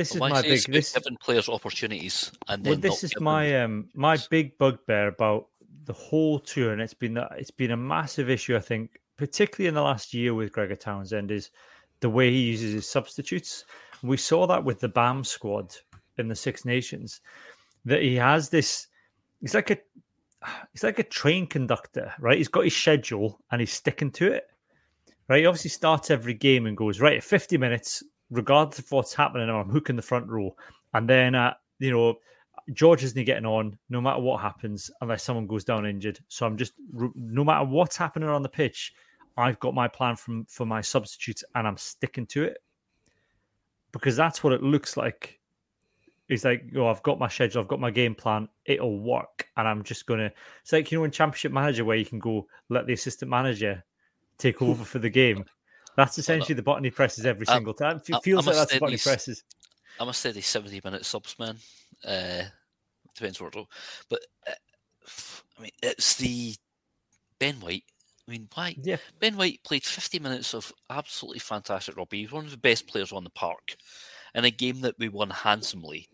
[0.00, 4.16] this is my big this giving players opportunities and well, this is my um my
[4.30, 5.48] big bugbear about
[5.84, 9.74] the whole tour and it's been it's been a massive issue i think particularly in
[9.74, 11.50] the last year with gregor townsend is
[12.00, 13.64] the way he uses his substitutes.
[14.02, 15.74] We saw that with the bam squad
[16.16, 17.20] in the six nations
[17.84, 18.88] that he has this
[19.40, 19.78] he's like a
[20.72, 22.36] he's like a train conductor right?
[22.36, 24.48] He's got his schedule and he's sticking to it
[25.28, 25.40] right?
[25.40, 29.48] He obviously starts every game and goes right at 50 minutes regardless of what's happening,
[29.48, 30.54] I'm hooking the front row.
[30.94, 32.18] And then, uh, you know,
[32.72, 36.18] George isn't getting on no matter what happens unless someone goes down injured.
[36.28, 38.92] So I'm just, no matter what's happening on the pitch,
[39.36, 42.58] I've got my plan from for my substitutes and I'm sticking to it
[43.92, 45.40] because that's what it looks like.
[46.28, 49.66] It's like, oh, I've got my schedule, I've got my game plan, it'll work, and
[49.66, 50.30] I'm just gonna.
[50.62, 53.84] It's like you know in Championship Manager where you can go let the assistant manager
[54.38, 55.44] take over for the game.
[56.00, 58.00] That's essentially the button he presses every um, single time.
[58.08, 59.44] It feels like that's the button he presses.
[59.98, 61.56] I'm a steady 70 minute subs man.
[62.02, 62.44] Uh,
[63.14, 63.54] depends what,
[64.08, 64.52] but uh,
[65.58, 66.54] I mean, it's the
[67.38, 67.84] Ben White.
[68.26, 68.76] I mean, why?
[68.80, 68.96] Yeah.
[69.18, 72.22] Ben White played 50 minutes of absolutely fantastic rugby.
[72.22, 73.76] He's one of the best players on the park
[74.34, 76.08] in a game that we won handsomely,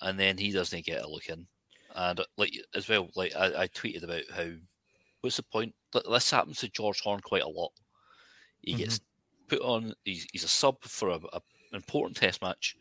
[0.00, 1.46] and then he doesn't get a look in.
[1.94, 4.48] And like as well, like I, I tweeted about how
[5.20, 5.72] what's the point?
[5.92, 7.70] This happens to George Horne quite a lot.
[8.62, 8.82] He mm-hmm.
[8.82, 9.00] gets
[9.48, 9.94] put on.
[10.04, 11.40] He's, he's a sub for a, a,
[11.70, 12.76] an important test match,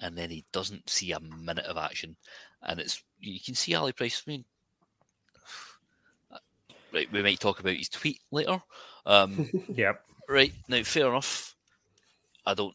[0.00, 2.16] and then he doesn't see a minute of action.
[2.62, 4.22] And it's you can see Ali Price.
[4.26, 4.44] I mean,
[6.92, 8.60] right, we might talk about his tweet later.
[9.06, 10.04] Um, yep.
[10.28, 11.54] Right now, fair enough.
[12.46, 12.74] I don't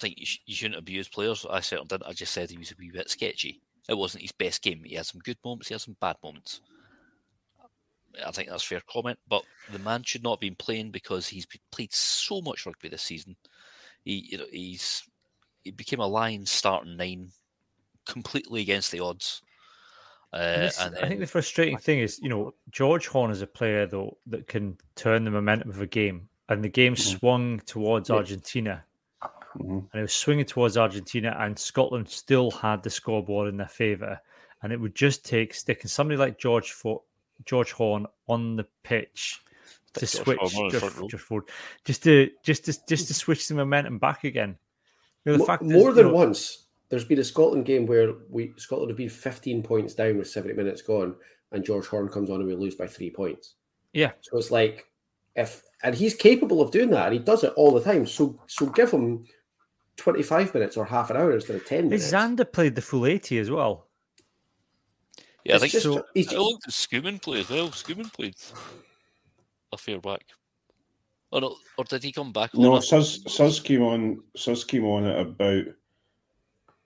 [0.00, 1.46] think you, sh- you shouldn't abuse players.
[1.48, 2.08] I certainly didn't.
[2.08, 3.60] I just said he was a wee bit sketchy.
[3.88, 4.82] It wasn't his best game.
[4.84, 5.68] He had some good moments.
[5.68, 6.60] He had some bad moments.
[8.24, 9.18] I think that's fair comment.
[9.28, 13.02] But the man should not have been playing because he's played so much rugby this
[13.02, 13.36] season.
[14.04, 15.04] He, you know, he's
[15.62, 17.30] he became a line starting nine,
[18.06, 19.42] completely against the odds.
[20.32, 23.46] Uh, this, then, I think the frustrating thing is, you know, George Horne is a
[23.46, 27.18] player though that can turn the momentum of a game, and the game mm-hmm.
[27.18, 28.16] swung towards yeah.
[28.16, 28.84] Argentina,
[29.22, 29.78] mm-hmm.
[29.78, 34.20] and it was swinging towards Argentina, and Scotland still had the scoreboard in their favour,
[34.62, 37.02] and it would just take sticking somebody like George for
[37.44, 39.40] George Horne on the pitch
[39.94, 40.38] to switch
[40.70, 41.44] just, just, forward,
[41.84, 44.56] just to just to just to switch the momentum back again.
[45.24, 47.86] You know, the fact more is, than you know, once, there's been a Scotland game
[47.86, 51.14] where we Scotland have been 15 points down with 70 minutes gone,
[51.52, 53.54] and George Horne comes on and we lose by three points.
[53.92, 54.86] Yeah, so it's like
[55.34, 58.06] if and he's capable of doing that, and he does it all the time.
[58.06, 59.24] So so give him
[59.96, 62.12] 25 minutes or half an hour instead of 10 minutes.
[62.12, 63.87] Zander played the full 80 as well.
[65.48, 65.94] Yeah, I think just, so.
[65.94, 67.68] I looked at Schoeman play as well.
[67.68, 68.36] Schoeman played
[69.72, 70.24] a fair back.
[71.30, 72.54] Or, no, or did he come back?
[72.54, 74.22] No, Suz, Suz came on.
[74.36, 75.64] Suz came on at about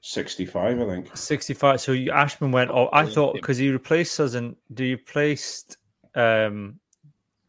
[0.01, 1.17] sixty-five, I think.
[1.17, 1.81] Sixty-five.
[1.81, 2.71] So you, Ashman went.
[2.71, 5.77] Oh, I thought because he replaced Suz and do you replaced
[6.15, 6.79] um,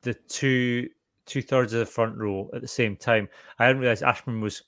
[0.01, 0.89] the two
[1.25, 3.29] two thirds of the front row at the same time.
[3.59, 4.63] I didn't realize Ashman was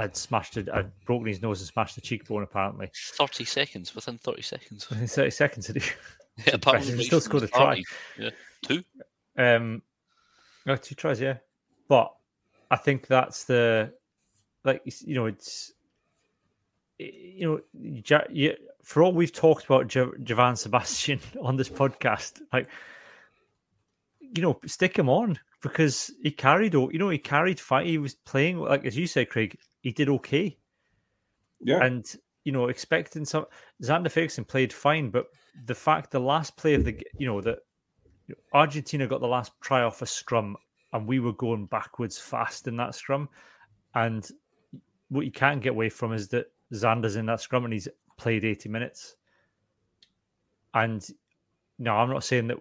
[0.00, 2.42] had smashed, a, had broken his nose and smashed the cheekbone.
[2.42, 4.88] Apparently, thirty seconds within thirty seconds.
[4.88, 5.90] Within thirty seconds, did he?
[6.46, 7.82] Yeah, apparently he still scored a try.
[8.16, 8.30] Yeah,
[8.62, 8.84] two.
[9.36, 9.82] Um,
[10.66, 11.20] no, two tries.
[11.20, 11.38] Yeah,
[11.88, 12.14] but
[12.70, 13.92] I think that's the
[14.64, 15.72] like you know it's
[16.98, 22.68] you know for all we've talked about J- Javan Sebastian on this podcast, like
[24.20, 27.86] you know, stick him on because he carried, oh you know, he carried fight.
[27.86, 29.58] He was playing like as you said, Craig.
[29.80, 30.58] He did okay.
[31.60, 32.04] Yeah, and
[32.44, 33.46] you know, expecting some
[33.82, 35.26] Zander Fagerson played fine, but
[35.66, 37.58] the fact the last play of the you know that
[38.52, 40.56] Argentina got the last try off a scrum
[40.92, 43.28] and we were going backwards fast in that scrum,
[43.94, 44.30] and
[45.08, 48.44] what you can't get away from is that Zander's in that scrum and he's played
[48.44, 49.16] eighty minutes,
[50.74, 51.06] and
[51.78, 52.58] no, I'm not saying that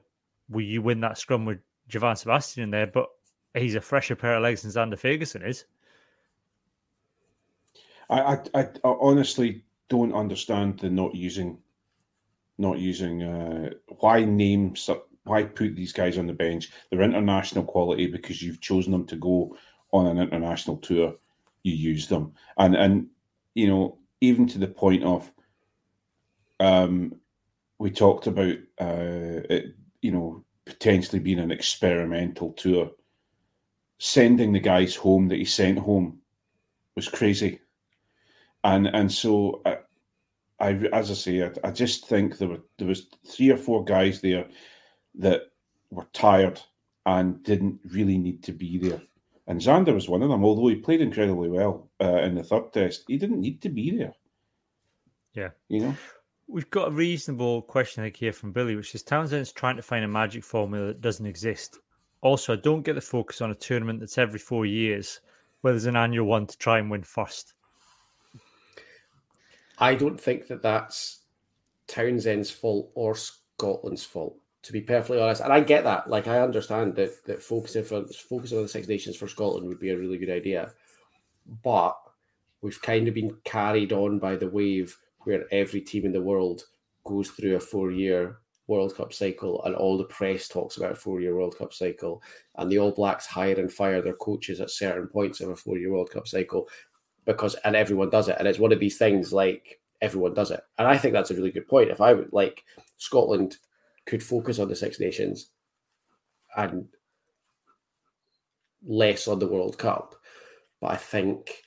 [0.50, 3.08] will you win that scrum with Javan Sebastian in there, but
[3.56, 5.66] he's a fresher pair of legs than Zander Fagerson is.
[8.10, 11.60] I, I, I honestly don't understand the not using,
[12.58, 13.24] not using.
[13.24, 14.76] Uh, why name
[15.24, 16.72] why put these guys on the bench?
[16.90, 19.58] They're international quality because you've chosen them to go
[19.92, 21.16] on an international tour.
[21.64, 23.08] You use them, and and
[23.56, 25.32] you know even to the point of,
[26.60, 27.16] um,
[27.78, 32.92] we talked about uh, it, you know potentially being an experimental tour.
[34.00, 36.20] Sending the guys home that he sent home
[36.96, 37.60] was crazy,
[38.68, 39.78] and and so I,
[40.60, 43.84] I as I say, I, I just think there were there was three or four
[43.84, 44.46] guys there
[45.16, 45.44] that
[45.90, 46.62] were tired
[47.06, 49.02] and didn't really need to be there.
[49.48, 52.74] And Zander was one of them, although he played incredibly well uh, in the third
[52.74, 53.06] test.
[53.08, 54.14] He didn't need to be there.
[55.34, 55.52] Yeah.
[55.70, 55.98] You know?
[56.50, 60.04] We've got a reasonable question I here from Billy, which is Townsend's trying to find
[60.04, 61.80] a magic formula that doesn't exist.
[62.22, 65.22] Also, I don't get the focus on a tournament that's every four years,
[65.62, 67.54] where there's an annual one to try and win first.
[69.78, 71.20] I don't think that that's
[71.88, 75.42] Townsend's fault or Scotland's fault, to be perfectly honest.
[75.42, 76.10] And I get that.
[76.10, 79.80] Like, I understand that that focusing for focusing on the Six Nations for Scotland would
[79.80, 80.72] be a really good idea,
[81.64, 81.98] but
[82.62, 86.64] we've kind of been carried on by the wave where every team in the world
[87.04, 90.96] goes through a four year World Cup cycle and all the press talks about a
[90.96, 92.22] four year World Cup cycle.
[92.56, 95.78] And the All Blacks hire and fire their coaches at certain points of a four
[95.78, 96.68] year World Cup cycle
[97.28, 98.38] because, and everyone does it.
[98.40, 100.62] And it's one of these things like everyone does it.
[100.80, 101.92] And I think that's a really good point.
[101.92, 102.64] If I would like
[102.98, 103.58] Scotland
[104.08, 105.52] could focus on the Six Nations
[106.56, 106.88] and
[108.84, 110.16] less on the World Cup.
[110.80, 111.64] But I think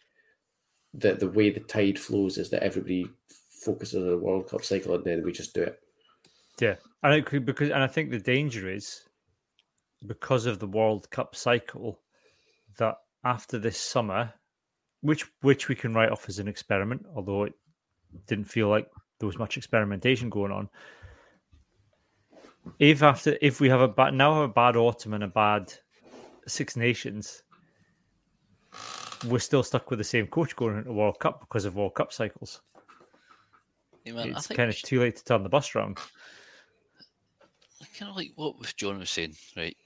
[0.94, 3.06] that the way the tide flows is that everybody
[3.50, 5.78] focuses on the World Cup cycle and then we just do it.
[6.58, 9.02] Yeah, and it could because and I think the danger is
[10.06, 12.00] because of the World Cup cycle
[12.78, 14.32] that after this summer,
[15.02, 17.54] which which we can write off as an experiment, although it
[18.26, 20.68] didn't feel like there was much experimentation going on.
[22.78, 25.72] If after if we have a bad now have a bad autumn and a bad
[26.46, 27.42] Six Nations,
[29.26, 32.12] we're still stuck with the same coach going into World Cup because of World Cup
[32.12, 32.60] cycles.
[34.04, 34.86] Yeah, man, it's kind of should...
[34.86, 35.98] too late to turn the bus around.
[37.98, 39.76] Kind of like what John was saying, right?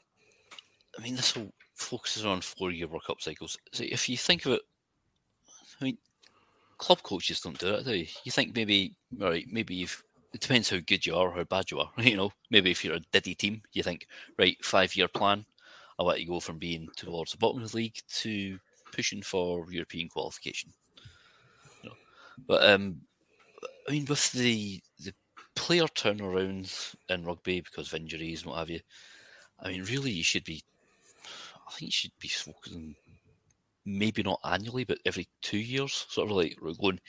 [0.96, 3.58] I mean, this whole focuses on four-year World Cup cycles.
[3.72, 4.62] So if you think of it,
[5.80, 5.98] I mean,
[6.78, 8.06] club coaches don't do it, do you?
[8.24, 9.46] You think maybe, right?
[9.50, 10.02] Maybe you've.
[10.32, 11.90] It depends how good you are, how bad you are.
[11.98, 14.06] You know, maybe if you're a Diddy team, you think,
[14.38, 15.46] right, five-year plan.
[15.98, 18.58] I want you go from being towards the bottom of the league to
[18.92, 20.72] pushing for European qualification.
[21.82, 21.96] You know?
[22.48, 23.00] But um,
[23.88, 25.14] I mean, with the the
[25.54, 28.80] player turnarounds in rugby because of injuries and what have you,
[29.60, 30.62] I mean, really, you should be.
[31.66, 32.94] I think you should be focusing,
[33.84, 37.00] maybe not annually, but every two years, sort of like we're going.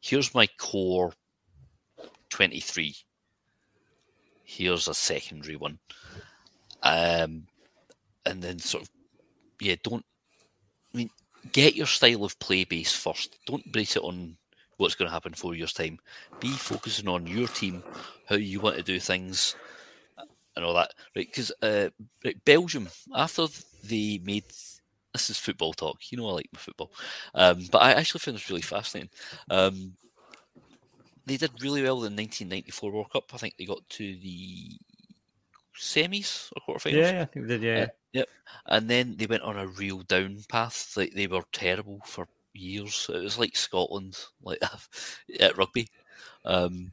[0.00, 1.12] Here's my core
[2.30, 2.94] twenty three.
[4.44, 5.78] Here's a secondary one,
[6.82, 7.46] um,
[8.26, 8.90] and then sort of,
[9.60, 10.04] yeah, don't.
[10.94, 11.10] I mean,
[11.52, 13.38] get your style of play base first.
[13.46, 14.36] Don't base it on
[14.76, 15.98] what's going to happen four years' time.
[16.40, 17.82] Be focusing on your team,
[18.28, 19.56] how you want to do things,
[20.56, 20.92] and all that.
[21.16, 21.26] Right?
[21.26, 21.88] Because uh,
[22.44, 23.46] Belgium, after
[23.84, 24.44] they made
[25.12, 26.10] this is football talk.
[26.10, 26.92] You know, I like my football,
[27.34, 29.10] um, but I actually found this really fascinating.
[29.50, 29.94] Um,
[31.26, 33.24] they did really well in the 1994 World Cup.
[33.32, 34.78] I think they got to the
[35.78, 36.92] semis or quarterfinals.
[36.92, 37.62] Yeah, I think they did.
[37.62, 37.82] Yeah.
[37.82, 38.28] Uh, yep.
[38.66, 40.94] And then they went on a real down path.
[40.96, 43.08] Like they were terrible for years.
[43.12, 44.60] It was like Scotland, like
[45.40, 45.88] at rugby.
[46.44, 46.90] Um,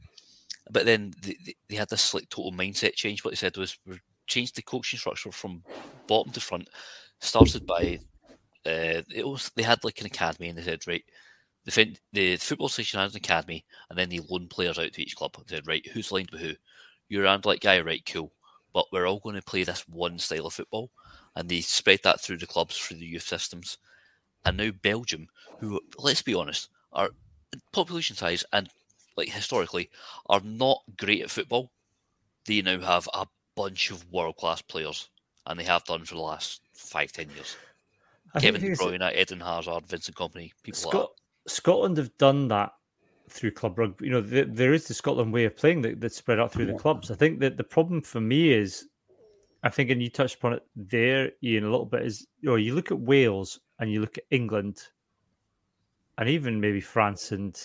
[0.70, 1.36] but then they,
[1.68, 3.24] they had this like total mindset change.
[3.24, 5.62] What they said was we changed the coaching structure from
[6.06, 6.68] bottom to front.
[7.18, 8.00] Started by
[8.66, 11.04] uh, it was they had like an academy, and they said right,
[11.64, 15.16] the, the football station has an academy, and then they loan players out to each
[15.16, 15.34] club.
[15.46, 16.52] They said, right, who's lined with who?
[17.08, 18.02] You're a like guy, right?
[18.06, 18.32] Cool.
[18.72, 20.90] But we're all going to play this one style of football,
[21.34, 23.78] and they spread that through the clubs, through the youth systems.
[24.44, 27.10] And now Belgium, who, let's be honest, are
[27.72, 28.68] population size and
[29.16, 29.90] like historically
[30.26, 31.70] are not great at football.
[32.46, 35.08] They now have a bunch of world class players,
[35.46, 37.56] and they have done for the last five, ten years.
[38.34, 41.08] I Kevin De Bruyne, Eden Hazard, Vincent Kompany, people Scott, like
[41.46, 42.72] Scotland have done that
[43.28, 44.06] through club rugby.
[44.06, 46.66] You know, the, there is the Scotland way of playing that, that's spread out through
[46.66, 47.10] the clubs.
[47.10, 48.88] I think that the problem for me is,
[49.62, 52.56] I think, and you touched upon it there, Ian, a little bit, is you know,
[52.56, 54.82] you look at Wales and you look at England,
[56.18, 57.58] and even maybe France and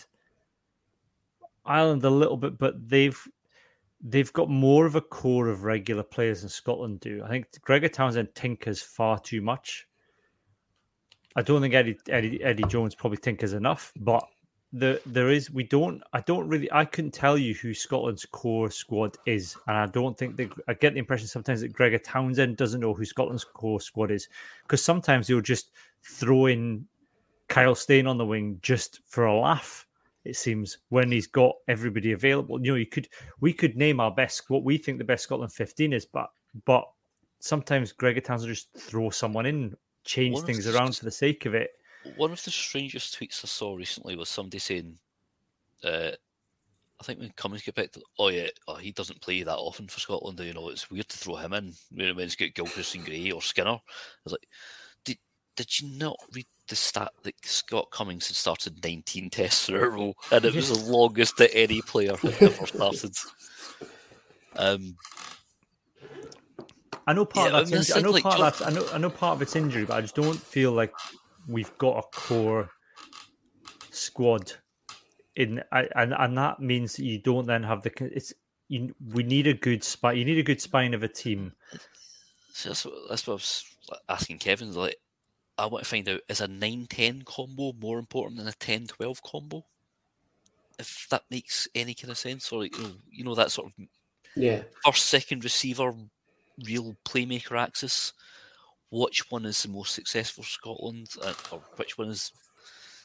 [1.65, 3.19] Ireland a little bit, but they've
[4.01, 7.23] they've got more of a core of regular players than Scotland do.
[7.23, 9.87] I think Gregor Townsend tinkers far too much.
[11.35, 14.25] I don't think Eddie Eddie, Eddie Jones probably tinkers enough, but
[14.73, 18.69] the there is we don't I don't really I couldn't tell you who Scotland's core
[18.69, 22.57] squad is, and I don't think that I get the impression sometimes that Gregor Townsend
[22.57, 24.27] doesn't know who Scotland's core squad is
[24.63, 25.71] because sometimes he'll just
[26.03, 26.85] throw in
[27.47, 29.87] Kyle Steyn on the wing just for a laugh.
[30.23, 32.59] It seems when he's got everybody available.
[32.65, 33.07] You know, you could
[33.39, 36.29] we could name our best what we think the best Scotland fifteen is, but
[36.65, 36.85] but
[37.39, 39.75] sometimes Gregor Townsend just throw someone in,
[40.05, 41.71] change one things around for the sake of it.
[42.17, 44.97] One of the strangest tweets I saw recently was somebody saying,
[45.83, 46.11] uh,
[46.99, 49.99] I think when Cummings get picked, oh yeah, oh, he doesn't play that often for
[49.99, 50.39] Scotland.
[50.39, 53.41] You know, it's weird to throw him in when it's got Gilchrist and Gray or
[53.41, 53.71] Skinner.
[53.71, 53.81] I
[54.23, 54.47] was like,
[55.03, 55.17] did
[55.57, 59.79] did you not read the stat that Scott Cummings had started 19 tests in a
[59.79, 63.15] row, and it was the longest that any player had ever started.
[64.57, 64.95] Um,
[67.07, 68.67] I know part yeah, of that's I, mean, I know like part of that.
[68.67, 70.93] I know I know part of it's injury, but I just don't feel like
[71.47, 72.69] we've got a core
[73.91, 74.51] squad
[75.35, 77.91] in, and and that means you don't then have the.
[78.13, 78.33] It's
[78.67, 80.17] you, we need a good spine.
[80.17, 81.53] You need a good spine of a team.
[82.53, 83.65] So that's, what, that's what I was
[84.09, 84.73] asking Kevin.
[84.73, 84.95] Like,
[85.57, 88.87] I want to find out is a 9 10 combo more important than a 10
[88.87, 89.65] 12 combo?
[90.79, 93.85] If that makes any kind of sense, or you know, you know that sort of
[94.35, 95.93] yeah first second receiver,
[96.65, 98.13] real playmaker axis.
[98.91, 102.31] Which one is the most successful for Scotland, uh, or which one is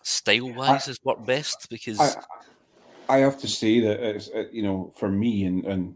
[0.02, 1.68] style wise has worked best?
[1.68, 5.94] Because I, I, have to say that it's you know for me and and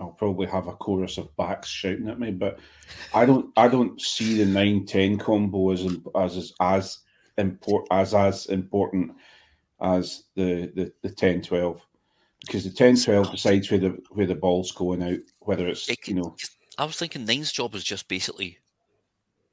[0.00, 2.58] I'll probably have a chorus of backs shouting at me, but
[3.14, 6.98] I don't I don't see the 9-10 combo as as as
[7.38, 9.12] import as as important
[9.80, 11.80] as the the, the 10-12
[12.44, 16.14] because the 10-12 decides where the where the ball's going out, whether it's it you
[16.14, 16.34] know.
[16.82, 18.58] I was thinking Nine's job is just basically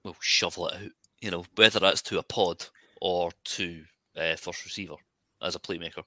[0.04, 2.66] well shovel it out, you know, whether that's to a pod
[3.02, 3.84] or to
[4.18, 4.96] uh, first receiver
[5.40, 6.02] as a playmaker.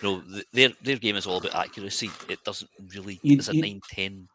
[0.00, 0.22] You know,
[0.52, 2.10] their their game is all about accuracy.
[2.28, 3.18] It doesn't really.
[3.24, 4.28] You, it's a 9 10.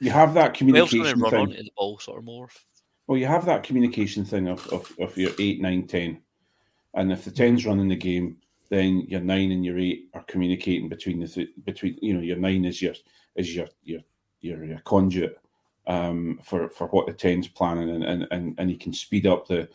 [0.00, 1.40] You have that communication run thing.
[1.40, 2.48] onto the ball sort of more.
[3.06, 6.22] Well, you have that communication thing of, of, of your 8, 9, 10.
[6.94, 8.36] And if the 10's running the game,
[8.70, 12.38] then your 9 and your 8 are communicating between the th- between you know your
[12.38, 12.94] 9 is your
[13.36, 14.00] is your your
[14.40, 15.38] your, your conduit
[15.86, 19.46] um, for for what the 10's planning and, and and and you can speed up
[19.46, 19.68] the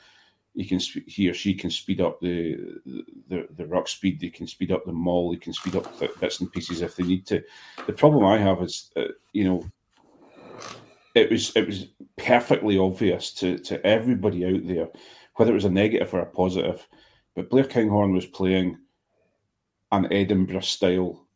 [0.56, 2.58] you can he or she can speed up the,
[3.28, 4.20] the the ruck speed.
[4.20, 5.32] They can speed up the maul.
[5.32, 7.43] They can speed up bits and pieces if they need to.
[7.86, 9.70] The problem I have is, uh, you know,
[11.14, 11.88] it was it was
[12.18, 14.88] perfectly obvious to to everybody out there,
[15.36, 16.88] whether it was a negative or a positive,
[17.36, 18.78] but Blair Kinghorn was playing
[19.91, 21.28] an Edinburgh style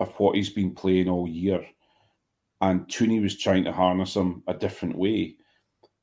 [0.00, 1.64] of what he's been playing all year,
[2.60, 5.36] and Tooney was trying to harness him a different way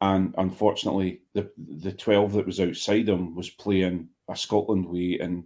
[0.04, 1.49] and unfortunately, the
[1.80, 5.45] the twelve that was outside him was playing a Scotland way, and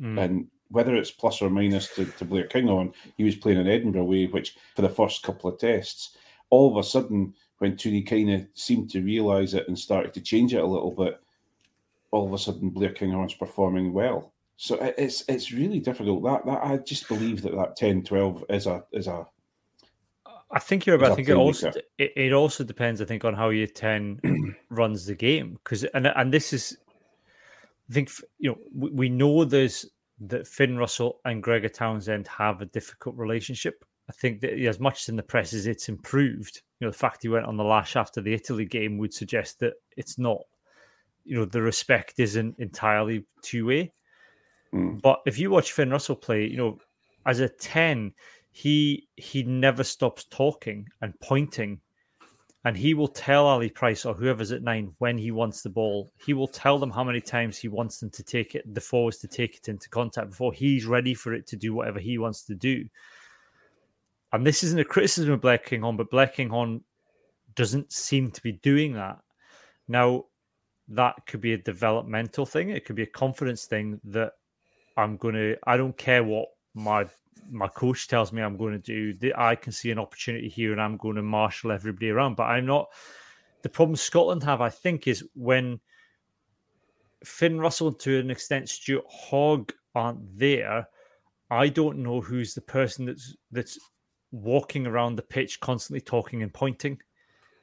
[0.00, 0.22] mm.
[0.22, 4.04] and whether it's plus or minus to, to Blair Kinghorn, he was playing an Edinburgh
[4.04, 6.16] way, which for the first couple of tests,
[6.50, 10.20] all of a sudden, when Tooney kind of seemed to realise it and started to
[10.20, 11.20] change it a little bit,
[12.12, 14.34] all of a sudden Blair Kinghorn's performing well.
[14.56, 16.22] So it's it's really difficult.
[16.22, 19.26] That that I just believe that that 10-12 is a is a
[20.50, 21.12] I think you're about.
[21.12, 23.00] I think it also it, it, also depends.
[23.00, 24.20] I think on how your ten
[24.70, 26.76] runs the game because and and this is,
[27.90, 29.86] I think you know we, we know there's
[30.20, 33.84] that Finn Russell and Gregor Townsend have a difficult relationship.
[34.08, 36.98] I think that as much as in the press as it's improved, you know, the
[36.98, 40.38] fact he went on the lash after the Italy game would suggest that it's not,
[41.24, 43.92] you know, the respect isn't entirely two way.
[44.72, 45.02] Mm.
[45.02, 46.78] But if you watch Finn Russell play, you know,
[47.26, 48.12] as a 10,
[48.56, 51.78] he he never stops talking and pointing
[52.64, 56.10] and he will tell Ali Price or whoever's at nine when he wants the ball.
[56.24, 59.18] He will tell them how many times he wants them to take it, the forwards
[59.18, 62.44] to take it into contact before he's ready for it to do whatever he wants
[62.44, 62.86] to do.
[64.32, 66.80] And this isn't a criticism of Blair Kinghorn, but Blair Kinghorn
[67.54, 69.18] doesn't seem to be doing that.
[69.86, 70.24] Now,
[70.88, 72.70] that could be a developmental thing.
[72.70, 74.32] It could be a confidence thing that
[74.96, 77.04] I'm going to, I don't care what my
[77.50, 79.32] my coach tells me I'm going to do.
[79.36, 82.36] I can see an opportunity here and I'm going to marshal everybody around.
[82.36, 82.88] But I'm not.
[83.62, 85.80] The problem Scotland have, I think, is when
[87.24, 90.88] Finn Russell to an extent Stuart Hogg aren't there.
[91.50, 93.78] I don't know who's the person that's that's
[94.32, 96.98] walking around the pitch constantly talking and pointing.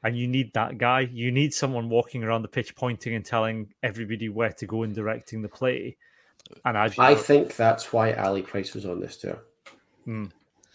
[0.03, 1.01] And you need that guy.
[1.01, 4.93] You need someone walking around the pitch pointing and telling everybody where to go and
[4.93, 5.95] directing the play.
[6.65, 9.39] And I, I think that's why Ali Price was on this tour.
[10.05, 10.25] Hmm.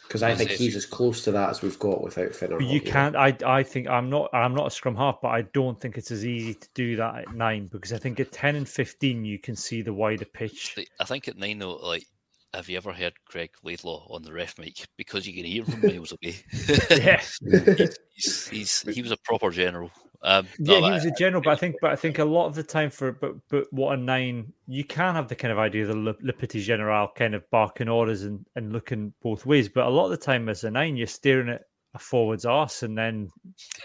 [0.03, 2.51] Because I think he's as close to that as we've got without Finn.
[2.53, 3.15] But you can't.
[3.15, 4.31] I I think I'm not.
[4.33, 7.17] I'm not a scrum half, but I don't think it's as easy to do that
[7.17, 10.79] at nine because I think at ten and fifteen you can see the wider pitch.
[10.99, 12.07] I think at nine though, like
[12.55, 14.87] have you ever heard Greig Laidlaw on the ref mic?
[14.97, 16.37] Because you can hear him miles away.
[16.91, 19.91] yeah, he's, he's, he's, he was a proper general.
[20.23, 22.55] Um, yeah, he was a general, but I think, but I think a lot of
[22.57, 25.83] the time for, but but what a nine, you can have the kind of idea
[25.83, 29.69] of the Le, Le Petit General kind of barking orders and, and looking both ways,
[29.69, 31.63] but a lot of the time as a nine, you're staring at
[31.95, 33.29] a forward's arse and then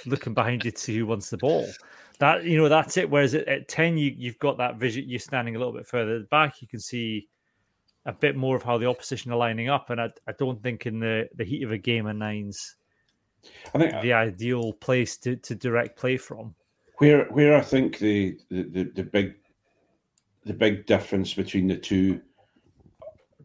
[0.06, 1.68] looking behind you to see who wants the ball.
[2.20, 3.10] That you know, that's it.
[3.10, 5.06] Whereas at, at ten, you you've got that vision.
[5.08, 6.62] You're standing a little bit further back.
[6.62, 7.28] You can see
[8.06, 10.88] a bit more of how the opposition are lining up, and I, I don't think
[10.88, 12.76] in the the heat of a game of nines
[13.74, 16.56] I think the ideal place to, to direct play from.
[16.98, 19.36] Where where I think the, the, the, the big
[20.46, 22.22] the big difference between the two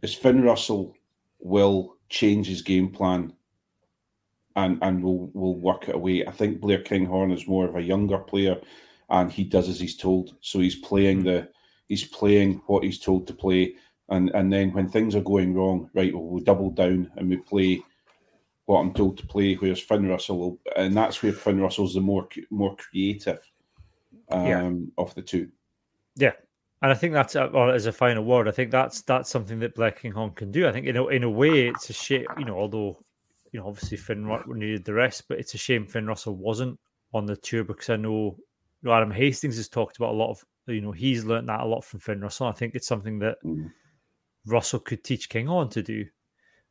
[0.02, 0.94] is Finn Russell
[1.40, 3.32] will change his game plan
[4.56, 6.26] and and will will work it away.
[6.26, 8.56] I think Blair Kinghorn is more of a younger player
[9.10, 10.36] and he does as he's told.
[10.40, 11.26] So he's playing hmm.
[11.26, 11.48] the
[11.88, 13.74] he's playing what he's told to play.
[14.08, 17.36] And and then when things are going wrong, right, well, we'll double down and we
[17.36, 17.82] play
[18.68, 19.54] what I'm told to play.
[19.54, 23.40] Whereas Finn Russell will, and that's where Finn Russell's the more more creative
[24.30, 24.72] um, yeah.
[24.98, 25.48] of the two.
[26.16, 26.32] Yeah,
[26.82, 28.46] and I think that's as a final word.
[28.46, 30.68] I think that's that's something that Blair Kinghorn can do.
[30.68, 32.26] I think in a in a way, it's a shame.
[32.38, 33.02] You know, although
[33.52, 36.78] you know, obviously Finn needed the rest, but it's a shame Finn Russell wasn't
[37.14, 38.36] on the tour because I know
[38.86, 40.44] Adam Hastings has talked about a lot of.
[40.66, 42.48] You know, he's learned that a lot from Finn Russell.
[42.48, 43.72] I think it's something that mm.
[44.44, 46.04] Russell could teach Kinghorn to do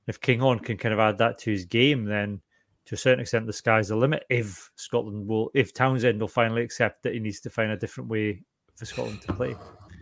[0.07, 2.41] if Kinghorn can kind of add that to his game, then
[2.85, 4.25] to a certain extent the sky's the limit.
[4.29, 8.09] If Scotland will, if Townsend will finally accept that he needs to find a different
[8.09, 8.43] way
[8.75, 9.55] for Scotland to play.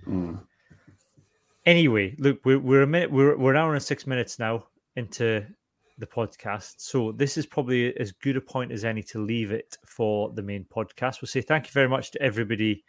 [0.07, 0.39] Mm.
[1.65, 5.43] Anyway, look, we're, we're a minute, we're we're an hour and six minutes now into
[5.97, 9.77] the podcast, so this is probably as good a point as any to leave it
[9.87, 11.21] for the main podcast.
[11.21, 12.83] We'll say thank you very much to everybody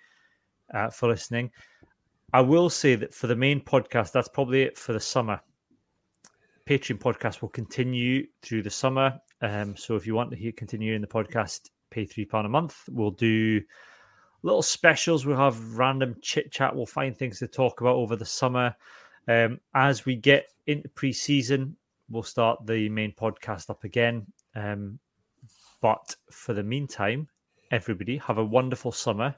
[0.75, 1.51] uh, for listening.
[2.35, 5.41] I will say that for the main podcast, that's probably it for the summer.
[6.69, 9.21] Patreon podcast will continue through the summer.
[9.41, 12.77] Um, so if you want to hear continuing the podcast, pay three pound a month.
[12.91, 13.63] We'll do
[14.43, 15.25] little specials.
[15.25, 16.75] We'll have random chit chat.
[16.75, 18.75] We'll find things to talk about over the summer.
[19.29, 21.77] Um, as we get into pre-season,
[22.09, 24.27] we'll start the main podcast up again.
[24.57, 24.99] Um,
[25.81, 27.29] but for the meantime,
[27.71, 29.37] everybody have a wonderful summer.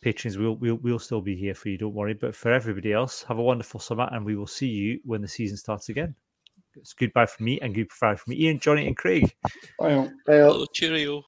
[0.00, 1.78] Patrons, we'll, we'll we'll still be here for you.
[1.78, 2.14] Don't worry.
[2.14, 5.28] But for everybody else, have a wonderful summer, and we will see you when the
[5.28, 6.14] season starts again.
[6.76, 9.34] It's goodbye for me and goodbye for me, Ian, Johnny, and Craig.
[9.78, 10.08] Bye.
[10.26, 10.64] Bye.
[10.72, 11.24] Cheerio.